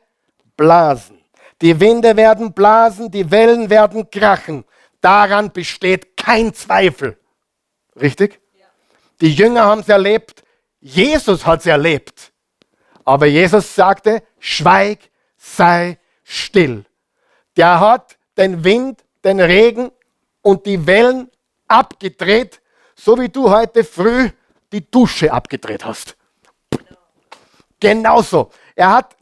[0.57, 1.19] blasen.
[1.61, 4.65] Die Winde werden blasen, die Wellen werden krachen.
[5.03, 7.19] Daran besteht kein Zweifel.
[8.01, 8.41] Richtig?
[9.21, 10.43] Die Jünger haben es erlebt,
[10.81, 12.33] Jesus hat es erlebt.
[13.05, 16.87] Aber Jesus sagte, schweig, sei still.
[17.59, 19.91] Der hat den Wind, den Regen
[20.41, 21.31] und die Wellen
[21.75, 22.61] abgedreht,
[22.95, 24.31] so wie du heute früh
[24.73, 26.17] die Dusche abgedreht hast.
[27.81, 28.51] Genauso.
[28.75, 29.17] Er hat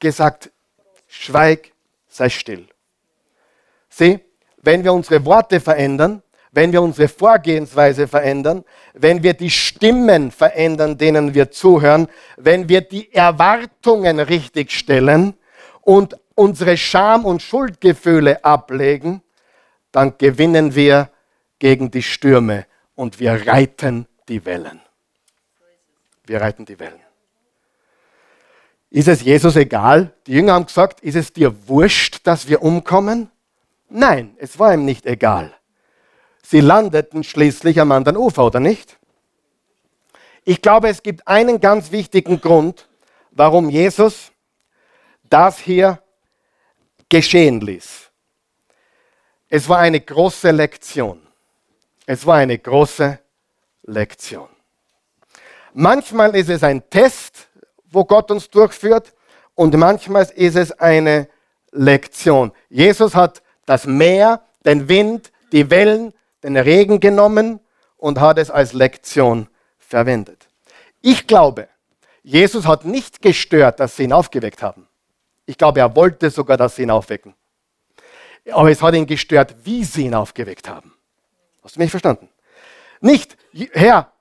[0.00, 0.50] gesagt,
[1.06, 1.72] schweig,
[2.08, 2.66] sei still.
[3.88, 4.18] Sieh,
[4.62, 10.96] wenn wir unsere Worte verändern, wenn wir unsere Vorgehensweise verändern, wenn wir die Stimmen verändern,
[10.96, 15.34] denen wir zuhören, wenn wir die Erwartungen richtig stellen
[15.80, 19.22] und unsere Scham- und Schuldgefühle ablegen,
[19.94, 21.08] dann gewinnen wir
[21.60, 22.66] gegen die Stürme
[22.96, 24.80] und wir reiten die Wellen.
[26.26, 26.98] Wir reiten die Wellen.
[28.90, 30.12] Ist es Jesus egal?
[30.26, 33.30] Die Jünger haben gesagt, ist es dir wurscht, dass wir umkommen?
[33.88, 35.54] Nein, es war ihm nicht egal.
[36.42, 38.98] Sie landeten schließlich am anderen Ufer, oder nicht?
[40.44, 42.88] Ich glaube, es gibt einen ganz wichtigen Grund,
[43.30, 44.32] warum Jesus
[45.30, 46.02] das hier
[47.08, 48.10] geschehen ließ.
[49.56, 51.20] Es war eine große Lektion.
[52.06, 53.20] Es war eine große
[53.84, 54.48] Lektion.
[55.74, 57.46] Manchmal ist es ein Test,
[57.88, 59.14] wo Gott uns durchführt,
[59.54, 61.28] und manchmal ist es eine
[61.70, 62.50] Lektion.
[62.68, 67.60] Jesus hat das Meer, den Wind, die Wellen, den Regen genommen
[67.96, 69.46] und hat es als Lektion
[69.78, 70.48] verwendet.
[71.00, 71.68] Ich glaube,
[72.24, 74.88] Jesus hat nicht gestört, dass sie ihn aufgeweckt haben.
[75.46, 77.36] Ich glaube, er wollte sogar, dass sie ihn aufwecken.
[78.50, 80.92] Aber es hat ihn gestört, wie sie ihn aufgeweckt haben.
[81.62, 82.28] Hast du mich verstanden?
[83.00, 83.36] Nicht,
[83.72, 84.12] Herr,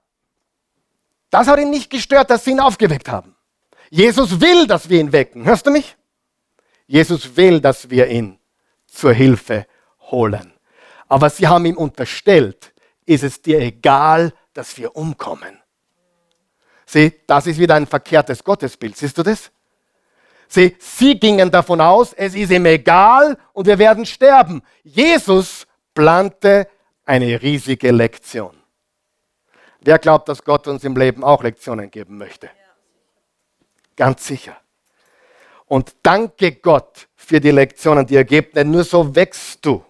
[1.30, 3.36] das hat ihn nicht gestört, dass sie ihn aufgeweckt haben.
[3.90, 5.46] Jesus will, dass wir ihn wecken.
[5.46, 5.96] Hörst du mich?
[6.88, 8.40] Jesus will, dass wir ihn
[8.88, 9.66] zur Hilfe
[10.12, 10.54] holen.
[11.08, 12.74] Aber sie haben ihm unterstellt,
[13.06, 15.60] ist es dir egal, dass wir umkommen?
[16.86, 18.98] Sieh, das ist wieder ein verkehrtes Gottesbild.
[18.98, 19.52] Siehst du das?
[20.54, 24.62] Sieh, sie gingen davon aus, es ist ihm egal und wir werden sterben.
[24.84, 26.68] Jesus plante
[27.06, 28.56] eine riesige Lektion.
[29.82, 32.52] Wer glaubt, dass Gott uns im Leben auch Lektionen geben möchte?
[33.96, 34.56] Ganz sicher.
[35.66, 39.84] Und danke Gott für die Lektionen, die er gibt, denn nur so wächst du.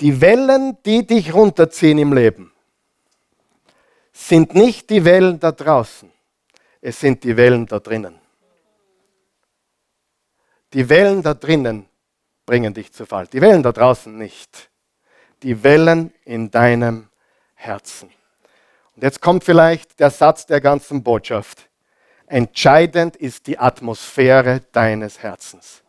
[0.00, 2.52] Die Wellen, die dich runterziehen im Leben,
[4.12, 6.12] sind nicht die Wellen da draußen,
[6.80, 8.20] es sind die Wellen da drinnen.
[10.76, 11.88] Die Wellen da drinnen
[12.44, 14.68] bringen dich zu Fall, die Wellen da draußen nicht.
[15.42, 17.08] Die Wellen in deinem
[17.54, 18.10] Herzen.
[18.94, 21.70] Und jetzt kommt vielleicht der Satz der ganzen Botschaft.
[22.26, 25.82] Entscheidend ist die Atmosphäre deines Herzens.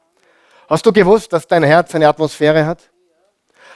[0.70, 2.90] Hast du gewusst, dass dein Herz eine Atmosphäre hat?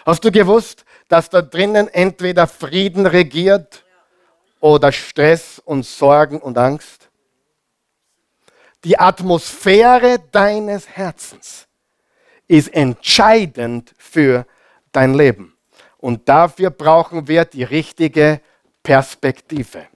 [0.05, 3.84] Hast du gewusst, dass da drinnen entweder Frieden regiert
[4.62, 7.11] oder Stress und Sorgen und Angst?
[8.84, 11.68] Die Atmosphäre deines Herzens
[12.48, 14.46] ist entscheidend für
[14.92, 15.56] dein Leben.
[15.98, 18.42] Und dafür brauchen wir die richtige
[18.82, 19.88] Perspektive.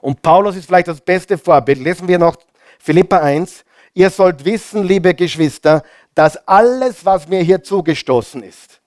[0.00, 1.78] Und Paulus ist vielleicht das beste Vorbild.
[1.78, 2.36] Lesen wir noch
[2.80, 3.64] Philippa 1.
[3.94, 5.84] Ihr sollt wissen, liebe Geschwister,
[6.14, 8.80] dass alles, was mir hier zugestoßen ist,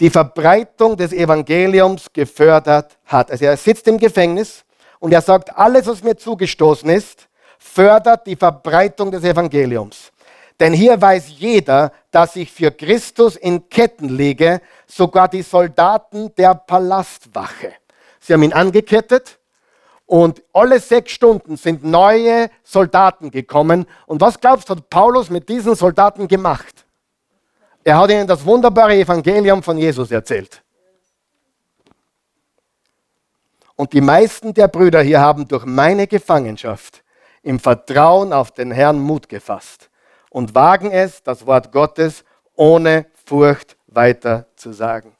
[0.00, 3.30] die Verbreitung des Evangeliums gefördert hat.
[3.30, 4.64] Also er sitzt im Gefängnis
[4.98, 7.28] und er sagt, alles, was mir zugestoßen ist,
[7.64, 10.12] fördert die Verbreitung des Evangeliums.
[10.60, 16.54] Denn hier weiß jeder, dass ich für Christus in Ketten liege, sogar die Soldaten der
[16.54, 17.72] Palastwache.
[18.20, 19.38] Sie haben ihn angekettet
[20.06, 23.86] und alle sechs Stunden sind neue Soldaten gekommen.
[24.06, 26.84] Und was glaubst du, hat Paulus mit diesen Soldaten gemacht?
[27.82, 30.62] Er hat ihnen das wunderbare Evangelium von Jesus erzählt.
[33.74, 37.03] Und die meisten der Brüder hier haben durch meine Gefangenschaft
[37.44, 39.90] im Vertrauen auf den Herrn Mut gefasst
[40.30, 42.24] und wagen es, das Wort Gottes
[42.56, 45.14] ohne Furcht weiter zu sagen.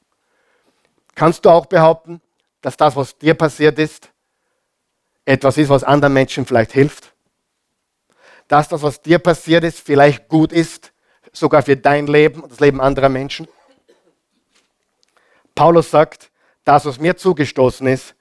[1.13, 2.21] Kannst du auch behaupten,
[2.61, 4.09] dass das, was dir passiert ist,
[5.23, 7.13] etwas ist, was anderen Menschen vielleicht hilft?
[8.47, 10.91] Dass das, was dir passiert ist, vielleicht gut ist,
[11.31, 13.47] sogar für dein Leben und das Leben anderer Menschen?
[15.53, 16.31] Paulus sagt,
[16.63, 18.15] das, was mir zugestoßen ist,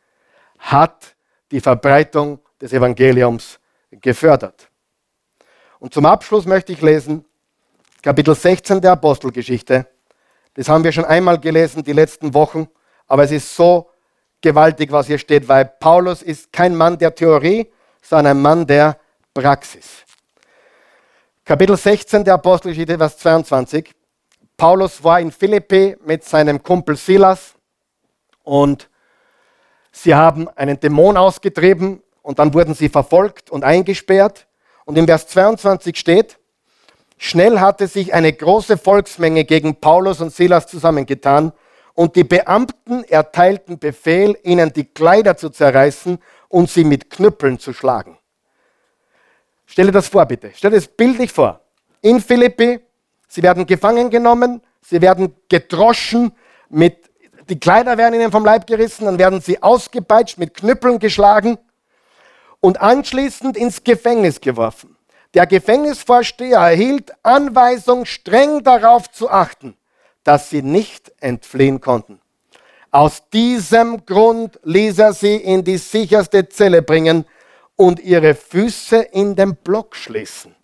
[0.58, 1.16] hat
[1.50, 3.58] die Verbreitung des Evangeliums
[4.00, 4.68] gefördert.
[5.78, 7.24] Und zum Abschluss möchte ich lesen
[8.02, 9.86] Kapitel 16 der Apostelgeschichte.
[10.54, 12.68] Das haben wir schon einmal gelesen die letzten Wochen,
[13.06, 13.90] aber es ist so
[14.40, 17.72] gewaltig, was hier steht, weil Paulus ist kein Mann der Theorie,
[18.02, 18.98] sondern ein Mann der
[19.32, 20.04] Praxis.
[21.44, 23.94] Kapitel 16 der Apostelgeschichte, Vers 22.
[24.56, 27.54] Paulus war in Philippi mit seinem Kumpel Silas
[28.42, 28.88] und
[29.90, 34.46] sie haben einen Dämon ausgetrieben und dann wurden sie verfolgt und eingesperrt.
[34.86, 36.38] Und im Vers 22 steht,
[37.18, 41.52] schnell hatte sich eine große Volksmenge gegen Paulus und Silas zusammengetan
[41.92, 46.18] und die Beamten erteilten Befehl, ihnen die Kleider zu zerreißen
[46.48, 48.16] und sie mit Knüppeln zu schlagen.
[49.66, 50.50] Stelle das vor, bitte.
[50.54, 51.60] Stelle es bildlich vor.
[52.00, 52.80] In Philippi,
[53.28, 56.32] sie werden gefangen genommen, sie werden gedroschen,
[56.70, 57.10] mit,
[57.50, 61.58] die Kleider werden ihnen vom Leib gerissen, dann werden sie ausgepeitscht, mit Knüppeln geschlagen
[62.64, 64.96] und anschließend ins Gefängnis geworfen.
[65.34, 69.76] Der Gefängnisvorsteher erhielt Anweisung, streng darauf zu achten,
[70.22, 72.22] dass sie nicht entfliehen konnten.
[72.90, 77.26] Aus diesem Grund ließ er sie in die sicherste Zelle bringen
[77.76, 80.56] und ihre Füße in den Block schließen.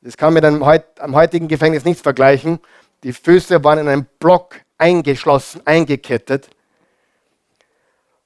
[0.00, 2.58] Das kann mit einem am heutigen Gefängnis nichts vergleichen.
[3.04, 6.48] Die Füße waren in einen Block eingeschlossen, eingekettet.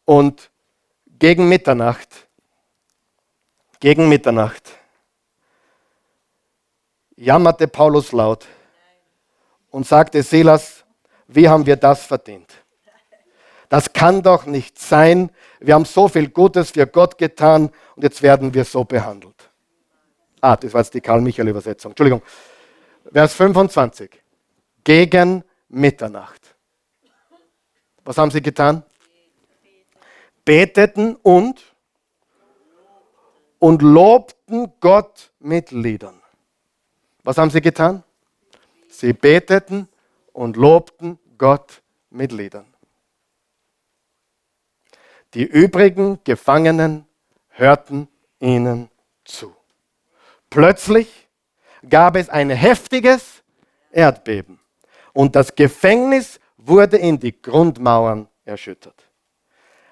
[0.06, 0.48] Und
[1.18, 2.26] gegen Mitternacht,
[3.80, 4.70] gegen Mitternacht,
[7.16, 8.46] jammerte Paulus laut
[9.70, 10.84] und sagte, Silas,
[11.26, 12.52] wie haben wir das verdient?
[13.70, 15.30] Das kann doch nicht sein.
[15.60, 19.48] Wir haben so viel Gutes für Gott getan und jetzt werden wir so behandelt.
[20.40, 21.92] Ah, das war jetzt die Karl-Michael-Übersetzung.
[21.92, 22.22] Entschuldigung.
[23.12, 24.10] Vers 25.
[24.82, 26.56] Gegen Mitternacht.
[28.04, 28.82] Was haben sie getan?
[30.44, 31.69] Beteten und
[33.60, 36.20] und lobten Gott mit Liedern.
[37.22, 38.02] Was haben sie getan?
[38.88, 39.86] Sie beteten
[40.32, 42.66] und lobten Gott mit Liedern.
[45.34, 47.06] Die übrigen Gefangenen
[47.50, 48.08] hörten
[48.40, 48.90] ihnen
[49.24, 49.54] zu.
[50.48, 51.28] Plötzlich
[51.88, 53.42] gab es ein heftiges
[53.92, 54.58] Erdbeben
[55.12, 59.04] und das Gefängnis wurde in die Grundmauern erschüttert.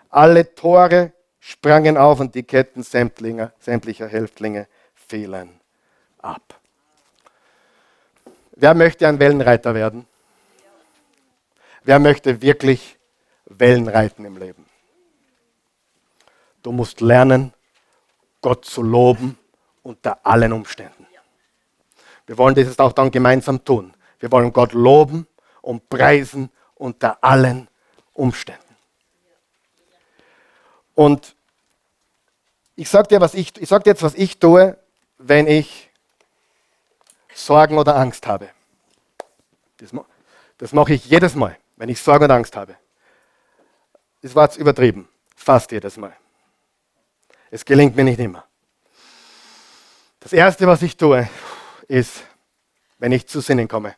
[0.09, 1.13] Alle Tore
[1.49, 5.59] sprangen auf und die Ketten sämtlicher Häftlinge fielen
[6.19, 6.61] ab.
[8.53, 10.07] Wer möchte ein Wellenreiter werden?
[11.85, 12.99] Wer möchte wirklich
[13.47, 14.67] Wellen reiten im Leben?
[16.63, 17.55] Du musst lernen,
[18.43, 19.39] Gott zu loben
[19.83, 21.07] unter allen Umständen.
[22.27, 23.95] Wir wollen das auch dann gemeinsam tun.
[24.19, 25.27] Wir wollen Gott loben
[25.63, 27.69] und preisen unter allen
[28.13, 28.77] Umständen.
[30.95, 31.38] Und
[32.79, 34.79] ich sage dir, ich, ich sag dir jetzt, was ich tue,
[35.19, 35.91] wenn ich
[37.35, 38.51] Sorgen oder Angst habe.
[39.79, 39.91] Das,
[40.59, 42.77] das mache ich jedes Mal, wenn ich Sorgen oder Angst habe.
[44.23, 45.09] Das war jetzt übertrieben.
[45.35, 46.15] Fast jedes Mal.
[47.51, 48.45] Es gelingt mir nicht immer.
[50.21, 51.29] Das Erste, was ich tue,
[51.89, 52.23] ist,
[52.99, 53.97] wenn ich zu Sinnen komme,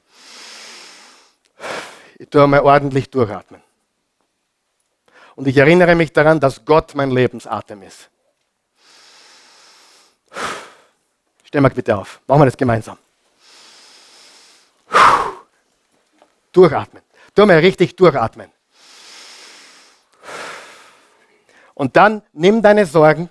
[2.18, 3.62] ich tue mal ordentlich durchatmen.
[5.36, 8.10] Und ich erinnere mich daran, dass Gott mein Lebensatem ist.
[11.50, 12.20] Stell mal bitte auf.
[12.28, 12.96] Machen wir das gemeinsam.
[16.52, 17.02] Durchatmen.
[17.34, 18.52] Tu mal richtig durchatmen.
[21.74, 23.30] Und dann nimm deine Sorgen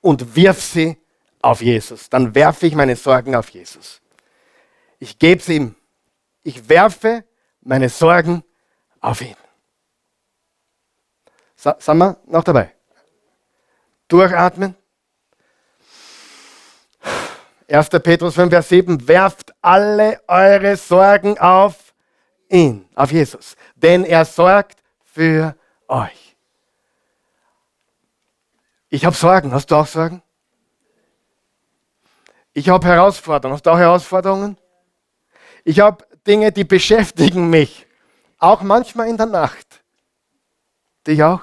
[0.00, 0.96] und wirf sie
[1.42, 2.08] auf Jesus.
[2.08, 4.00] Dann werfe ich meine Sorgen auf Jesus.
[4.98, 5.74] Ich gebe sie ihm.
[6.42, 7.24] Ich werfe
[7.60, 8.42] meine Sorgen
[9.00, 9.36] auf ihn.
[11.56, 12.74] Sind wir noch dabei?
[14.08, 14.76] Durchatmen.
[17.70, 17.88] 1.
[18.02, 19.08] Petrus 5, Vers 7.
[19.08, 21.94] Werft alle eure Sorgen auf
[22.48, 23.56] ihn, auf Jesus.
[23.76, 25.54] Denn er sorgt für
[25.86, 26.36] euch.
[28.88, 29.52] Ich habe Sorgen.
[29.52, 30.20] Hast du auch Sorgen?
[32.52, 33.54] Ich habe Herausforderungen.
[33.54, 34.56] Hast du auch Herausforderungen?
[35.64, 37.86] Ich habe Dinge, die beschäftigen mich.
[38.38, 39.82] Auch manchmal in der Nacht.
[41.06, 41.42] Dich auch?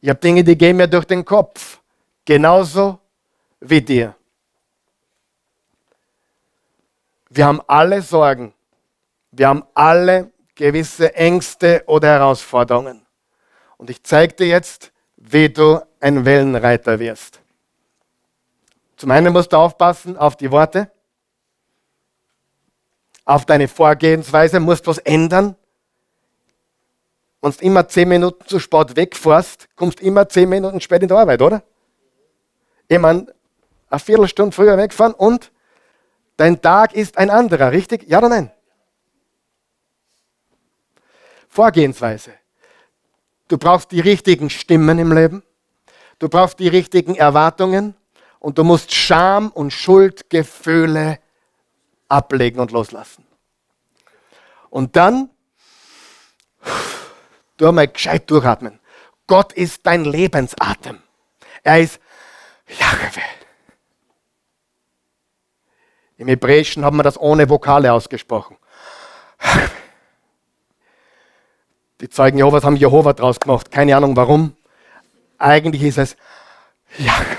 [0.00, 1.80] Ich habe Dinge, die gehen mir durch den Kopf.
[2.24, 2.98] Genauso
[3.60, 4.14] wie dir.
[7.28, 8.54] Wir haben alle Sorgen.
[9.30, 13.04] Wir haben alle gewisse Ängste oder Herausforderungen.
[13.76, 17.40] Und ich zeige dir jetzt, wie du ein Wellenreiter wirst.
[18.96, 20.90] Zum einen musst du aufpassen auf die Worte,
[23.26, 25.56] auf deine Vorgehensweise, musst was ändern.
[27.42, 31.08] Wenn du immer zehn Minuten zu spät wegfährst, kommst du immer zehn Minuten spät in
[31.08, 31.62] die Arbeit, oder?
[32.88, 33.26] Ich meine,
[33.88, 35.52] eine Viertelstunde früher wegfahren und
[36.36, 38.08] dein Tag ist ein anderer, richtig?
[38.08, 38.50] Ja oder nein?
[41.48, 42.32] Vorgehensweise.
[43.48, 45.42] Du brauchst die richtigen Stimmen im Leben.
[46.18, 47.94] Du brauchst die richtigen Erwartungen.
[48.38, 51.18] Und du musst Scham und Schuldgefühle
[52.08, 53.26] ablegen und loslassen.
[54.68, 55.30] Und dann,
[57.56, 58.78] du mal gescheit durchatmen.
[59.26, 61.02] Gott ist dein Lebensatem.
[61.62, 61.98] Er ist
[62.68, 63.22] Jahwe.
[66.16, 68.56] Im Hebräischen haben wir das ohne Vokale ausgesprochen.
[72.00, 73.70] Die Zeugen Jehovas haben Jehova draus gemacht.
[73.70, 74.56] Keine Ahnung warum.
[75.38, 76.16] Eigentlich ist es
[76.98, 77.36] Jahwe.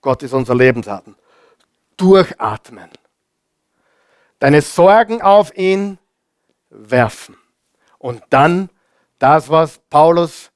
[0.00, 1.14] Gott ist unser Lebensatem.
[1.96, 2.90] Durchatmen.
[4.38, 5.98] Deine Sorgen auf ihn
[6.70, 7.36] werfen.
[7.98, 8.70] Und dann
[9.18, 10.50] das, was Paulus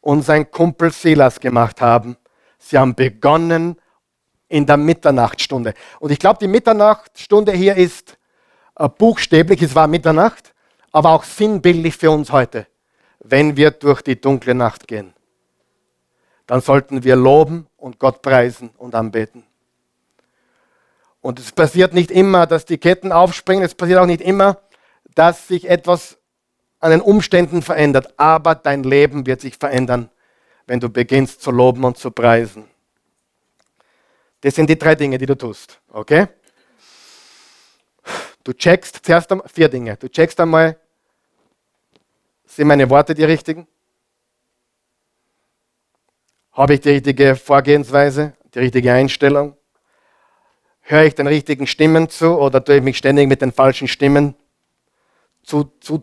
[0.00, 2.16] und sein Kumpel Silas gemacht haben.
[2.58, 3.80] Sie haben begonnen
[4.48, 5.74] in der Mitternachtstunde.
[6.00, 8.18] Und ich glaube, die Mitternachtstunde hier ist
[8.76, 10.54] äh, buchstäblich, es war Mitternacht,
[10.92, 12.66] aber auch sinnbildlich für uns heute,
[13.20, 15.12] wenn wir durch die dunkle Nacht gehen.
[16.46, 19.44] dann sollten wir loben und Gott preisen und anbeten.
[21.20, 24.58] Und es passiert nicht immer, dass die Ketten aufspringen, es passiert auch nicht immer,
[25.14, 26.16] dass sich etwas
[26.80, 30.10] an den Umständen verändert, aber dein Leben wird sich verändern,
[30.66, 32.67] wenn du beginnst zu loben und zu preisen.
[34.40, 36.28] Das sind die drei Dinge, die du tust, okay?
[38.44, 39.96] Du checkst zuerst einmal vier Dinge.
[39.96, 40.78] Du checkst einmal,
[42.46, 43.66] sind meine Worte die richtigen?
[46.52, 49.56] Habe ich die richtige Vorgehensweise, die richtige Einstellung?
[50.80, 54.34] Höre ich den richtigen Stimmen zu oder tue ich mich ständig mit den falschen Stimmen
[55.42, 56.02] zu, zu?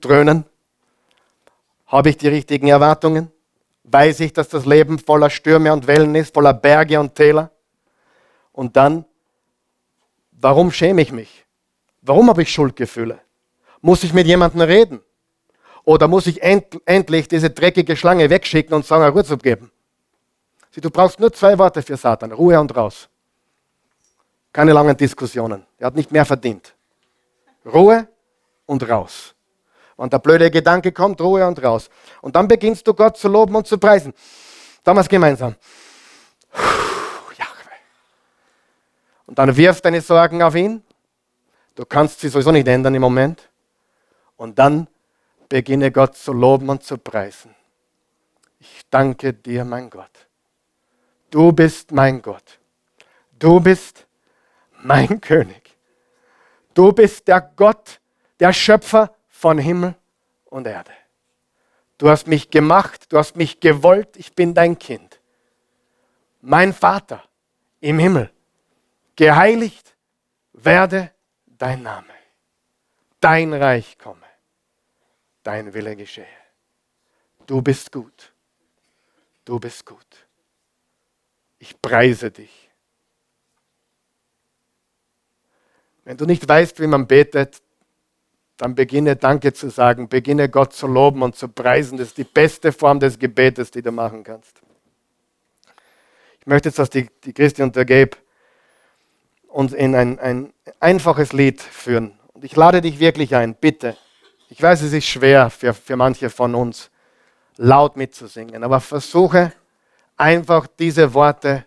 [1.88, 3.32] Habe ich die richtigen Erwartungen?
[3.84, 7.52] Weiß ich, dass das Leben voller Stürme und Wellen ist, voller Berge und Täler?
[8.56, 9.04] Und dann,
[10.32, 11.46] warum schäme ich mich?
[12.02, 13.20] Warum habe ich Schuldgefühle?
[13.82, 15.02] Muss ich mit jemandem reden?
[15.84, 19.72] Oder muss ich end, endlich diese dreckige Schlange wegschicken und sagen, Ruhe geben?
[20.72, 22.32] Sieh, du brauchst nur zwei Worte für Satan.
[22.32, 23.10] Ruhe und raus.
[24.54, 25.66] Keine langen Diskussionen.
[25.78, 26.74] Er hat nicht mehr verdient.
[27.66, 28.08] Ruhe
[28.66, 29.36] und raus.
[29.98, 31.90] Wenn der blöde Gedanke kommt, Ruhe und raus.
[32.22, 34.14] Und dann beginnst du Gott zu loben und zu preisen.
[34.84, 35.56] Damals gemeinsam.
[39.26, 40.84] Und dann wirf deine Sorgen auf ihn.
[41.76, 43.50] Du kannst sie sowieso nicht ändern im Moment.
[44.38, 44.88] Und dann
[45.50, 47.54] beginne Gott zu loben und zu preisen.
[48.60, 50.12] Ich danke dir, mein Gott.
[51.30, 52.60] Du bist mein Gott.
[53.38, 54.06] Du bist
[54.82, 55.76] mein König.
[56.74, 58.00] Du bist der Gott,
[58.40, 59.96] der Schöpfer von Himmel
[60.46, 60.92] und Erde.
[61.98, 65.20] Du hast mich gemacht, du hast mich gewollt, ich bin dein Kind.
[66.42, 67.24] Mein Vater
[67.80, 68.30] im Himmel,
[69.16, 69.96] geheiligt
[70.54, 71.12] werde
[71.46, 72.14] dein Name.
[73.20, 74.28] Dein Reich komme,
[75.44, 76.28] dein Wille geschehe.
[77.48, 78.34] Du bist gut.
[79.46, 80.28] Du bist gut.
[81.60, 82.70] Ich preise dich.
[86.04, 87.62] Wenn du nicht weißt, wie man betet,
[88.58, 91.98] dann beginne Danke zu sagen, beginne Gott zu loben und zu preisen.
[91.98, 94.62] Das ist die beste Form des Gebetes, die du machen kannst.
[96.40, 98.18] Ich möchte jetzt, dass die, die Christi und der Gabe
[99.56, 102.20] uns in ein, ein einfaches Lied führen.
[102.34, 103.96] Und ich lade dich wirklich ein, bitte.
[104.50, 106.92] Ich weiß, es ist schwer für, für manche von uns,
[107.56, 109.54] laut mitzusingen, aber versuche
[110.18, 111.66] einfach diese Worte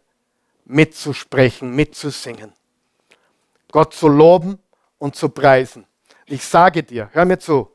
[0.67, 2.53] mitzusprechen, mitzusingen.
[3.73, 4.59] Gott zu loben
[4.99, 5.87] und zu preisen.
[6.27, 7.73] Ich sage dir, hör mir zu,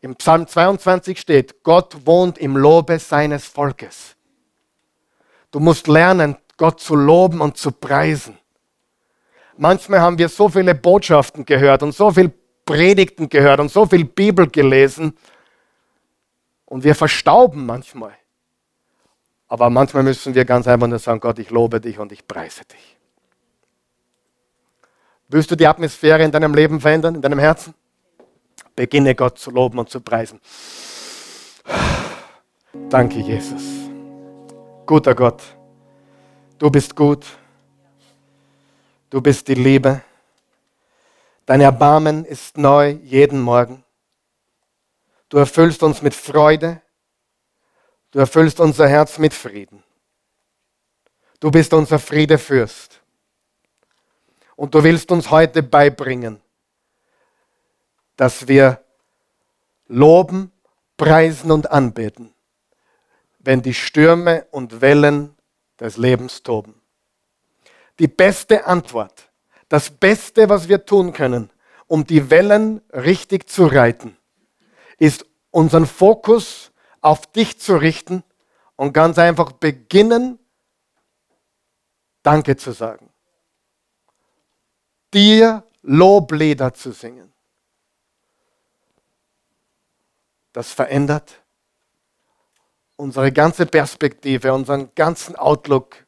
[0.00, 4.16] im Psalm 22 steht, Gott wohnt im Lobe seines Volkes.
[5.50, 8.38] Du musst lernen, Gott zu loben und zu preisen.
[9.56, 12.32] Manchmal haben wir so viele Botschaften gehört und so viele
[12.64, 15.16] Predigten gehört und so viel Bibel gelesen
[16.64, 18.12] und wir verstauben manchmal.
[19.48, 22.64] Aber manchmal müssen wir ganz einfach nur sagen, Gott, ich lobe dich und ich preise
[22.64, 22.96] dich.
[25.28, 27.74] Willst du die Atmosphäre in deinem Leben verändern, in deinem Herzen?
[28.74, 30.40] Beginne Gott zu loben und zu preisen.
[32.88, 33.62] Danke, Jesus.
[34.86, 35.42] Guter Gott,
[36.58, 37.26] du bist gut.
[39.12, 40.00] Du bist die Liebe.
[41.44, 43.84] Dein Erbarmen ist neu jeden Morgen.
[45.28, 46.80] Du erfüllst uns mit Freude.
[48.10, 49.84] Du erfüllst unser Herz mit Frieden.
[51.40, 53.02] Du bist unser Friedefürst.
[54.56, 56.40] Und du willst uns heute beibringen,
[58.16, 58.82] dass wir
[59.88, 60.52] loben,
[60.96, 62.32] preisen und anbeten,
[63.40, 65.36] wenn die Stürme und Wellen
[65.78, 66.81] des Lebens toben.
[67.98, 69.30] Die beste Antwort,
[69.68, 71.50] das Beste, was wir tun können,
[71.86, 74.16] um die Wellen richtig zu reiten,
[74.98, 78.22] ist unseren Fokus auf dich zu richten
[78.76, 80.38] und ganz einfach beginnen,
[82.22, 83.12] Danke zu sagen
[85.12, 87.32] dir Loblieder zu singen.
[90.52, 91.42] Das verändert
[92.96, 96.06] unsere ganze Perspektive, unseren ganzen Outlook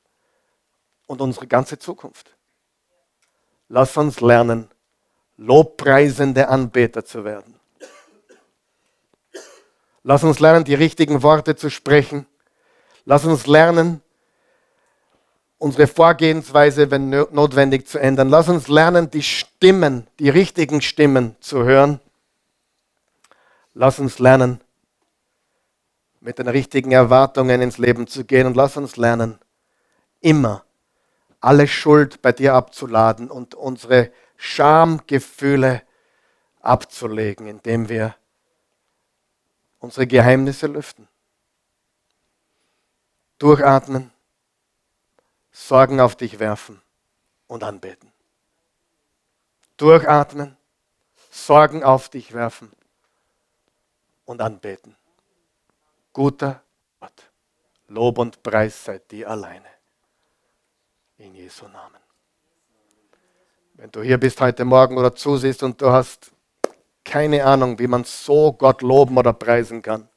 [1.07, 2.35] und unsere ganze Zukunft.
[3.69, 4.69] Lass uns lernen,
[5.37, 7.59] lobpreisende Anbeter zu werden.
[10.03, 12.27] Lass uns lernen, die richtigen Worte zu sprechen.
[13.07, 14.03] Lass uns lernen,
[15.59, 18.29] unsere Vorgehensweise, wenn notwendig, zu ändern.
[18.29, 22.01] Lass uns lernen, die Stimmen, die richtigen Stimmen zu hören.
[23.73, 24.61] Lass uns lernen,
[26.21, 29.39] mit den richtigen Erwartungen ins Leben zu gehen und lass uns lernen,
[30.21, 30.64] immer
[31.45, 35.83] alle Schuld bei dir abzuladen und unsere Schamgefühle
[36.61, 38.17] abzulegen, indem wir
[39.79, 41.07] unsere Geheimnisse lüften.
[43.39, 44.11] Durchatmen,
[45.53, 46.81] Sorgen auf dich werfen
[47.47, 48.11] und anbeten.
[49.77, 50.57] Durchatmen,
[51.31, 52.73] Sorgen auf dich werfen
[54.25, 54.97] und anbeten.
[56.15, 56.63] Guter
[57.01, 57.31] Gott,
[57.89, 59.74] Lob und Preis sei dir alleine.
[61.17, 62.01] In Jesu Namen.
[63.75, 66.33] Wenn du hier bist heute Morgen oder zusiehst und du hast
[67.05, 70.09] keine Ahnung, wie man so Gott loben oder preisen kann,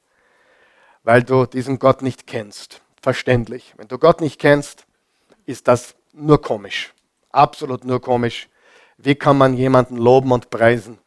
[1.04, 2.82] weil du diesen Gott nicht kennst.
[3.00, 3.76] Verständlich.
[3.78, 4.88] Wenn du Gott nicht kennst,
[5.46, 6.96] ist das nur komisch.
[7.30, 8.50] Absolut nur komisch.
[8.98, 10.98] Wie kann man jemanden loben und preisen,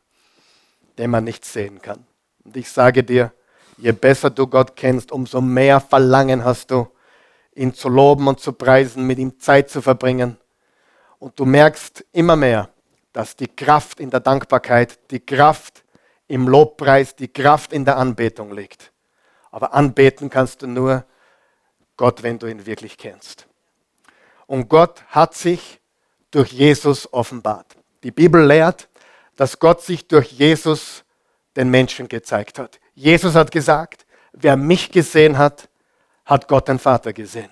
[0.99, 2.07] den man nicht sehen kann?
[2.45, 3.32] Und ich sage dir,
[3.76, 6.86] je besser du Gott kennst, umso mehr Verlangen hast du,
[7.61, 10.38] ihn zu loben und zu preisen, mit ihm Zeit zu verbringen.
[11.18, 12.70] Und du merkst immer mehr,
[13.12, 15.84] dass die Kraft in der Dankbarkeit, die Kraft
[16.26, 18.92] im Lobpreis, die Kraft in der Anbetung liegt.
[19.50, 21.04] Aber anbeten kannst du nur
[21.96, 23.46] Gott, wenn du ihn wirklich kennst.
[24.46, 25.80] Und Gott hat sich
[26.30, 27.76] durch Jesus offenbart.
[28.02, 28.88] Die Bibel lehrt,
[29.36, 31.04] dass Gott sich durch Jesus
[31.56, 32.80] den Menschen gezeigt hat.
[32.94, 35.70] Jesus hat gesagt, wer mich gesehen hat,
[36.31, 37.51] hat Gott den Vater gesehen.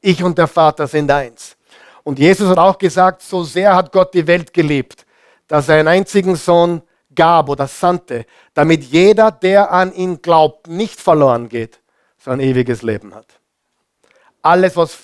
[0.00, 1.56] Ich und der Vater sind eins.
[2.04, 5.04] Und Jesus hat auch gesagt, so sehr hat Gott die Welt geliebt,
[5.48, 6.82] dass er einen einzigen Sohn
[7.14, 11.80] gab oder sandte, damit jeder, der an ihn glaubt, nicht verloren geht,
[12.18, 13.26] sondern ewiges Leben hat.
[14.42, 14.98] Alles, was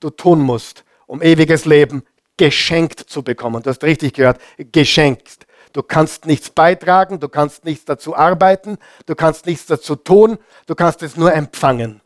[0.00, 2.02] du tun musst, um ewiges Leben
[2.36, 3.62] geschenkt zu bekommen.
[3.62, 5.46] Du hast richtig gehört, geschenkt.
[5.72, 10.74] Du kannst nichts beitragen, du kannst nichts dazu arbeiten, du kannst nichts dazu tun, du
[10.74, 12.02] kannst es nur empfangen.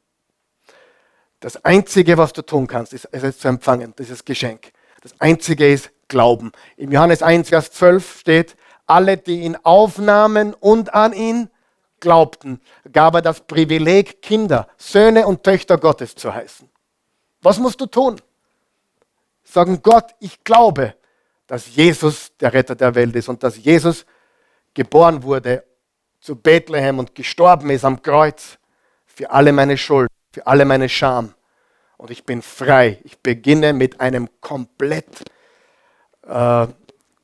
[1.40, 4.72] Das Einzige, was du tun kannst, ist es zu empfangen, dieses Geschenk.
[5.02, 6.52] Das Einzige ist Glauben.
[6.76, 8.56] Im Johannes 1, Vers 12 steht,
[8.86, 11.50] alle, die ihn aufnahmen und an ihn
[12.00, 12.60] glaubten,
[12.92, 16.68] gab er das Privileg, Kinder, Söhne und Töchter Gottes zu heißen.
[17.42, 18.20] Was musst du tun?
[19.44, 20.94] Sagen, Gott, ich glaube,
[21.46, 24.04] dass Jesus der Retter der Welt ist und dass Jesus
[24.74, 25.64] geboren wurde
[26.20, 28.58] zu Bethlehem und gestorben ist am Kreuz
[29.06, 31.32] für alle meine Schuld, für alle meine Scham.
[31.96, 33.00] Und ich bin frei.
[33.04, 35.06] Ich beginne mit einem komplett
[36.26, 36.66] äh,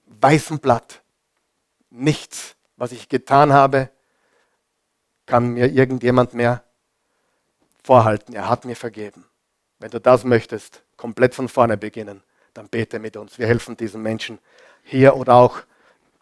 [0.07, 1.03] weißen Blatt.
[1.91, 3.91] Nichts, was ich getan habe,
[5.27, 6.65] kann mir irgendjemand mehr
[7.85, 8.35] vorhalten.
[8.35, 9.27] Er hat mir vergeben.
[9.79, 12.23] Wenn du das möchtest, komplett von vorne beginnen,
[12.55, 13.39] dann bete mit uns.
[13.39, 14.39] Wir helfen diesen Menschen
[14.85, 15.59] hier oder auch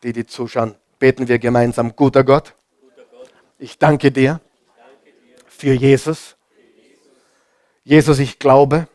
[0.03, 0.75] die, die zuschauen.
[0.99, 1.95] Beten wir gemeinsam.
[1.95, 2.53] Guter Gott,
[3.61, 4.41] ich danke dir
[5.47, 6.37] für Jesus.
[7.85, 8.89] Jesus, ich glaube,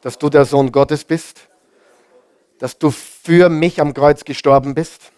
[0.00, 1.48] dass du der Sohn Gottes bist,
[2.58, 5.12] dass du für mich am Kreuz gestorben bist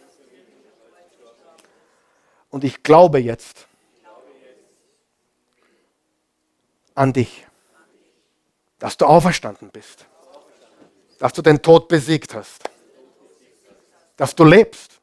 [2.51, 3.67] und ich glaube jetzt
[6.95, 7.47] an dich,
[8.79, 10.07] dass du auferstanden bist,
[11.19, 12.65] dass du den Tod besiegt hast,
[14.17, 15.01] dass du lebst.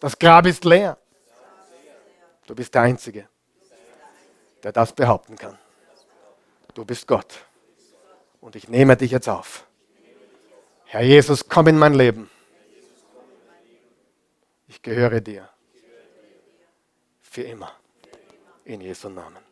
[0.00, 0.96] Das Grab ist leer.
[2.46, 3.28] Du bist der Einzige,
[4.62, 5.58] der das behaupten kann.
[6.74, 7.44] Du bist Gott.
[8.40, 9.66] Und ich nehme dich jetzt auf.
[10.84, 12.30] Herr Jesus, komm in mein Leben.
[14.68, 15.48] Ich gehöre dir
[17.20, 17.72] für immer.
[18.64, 19.51] In Jesu Namen.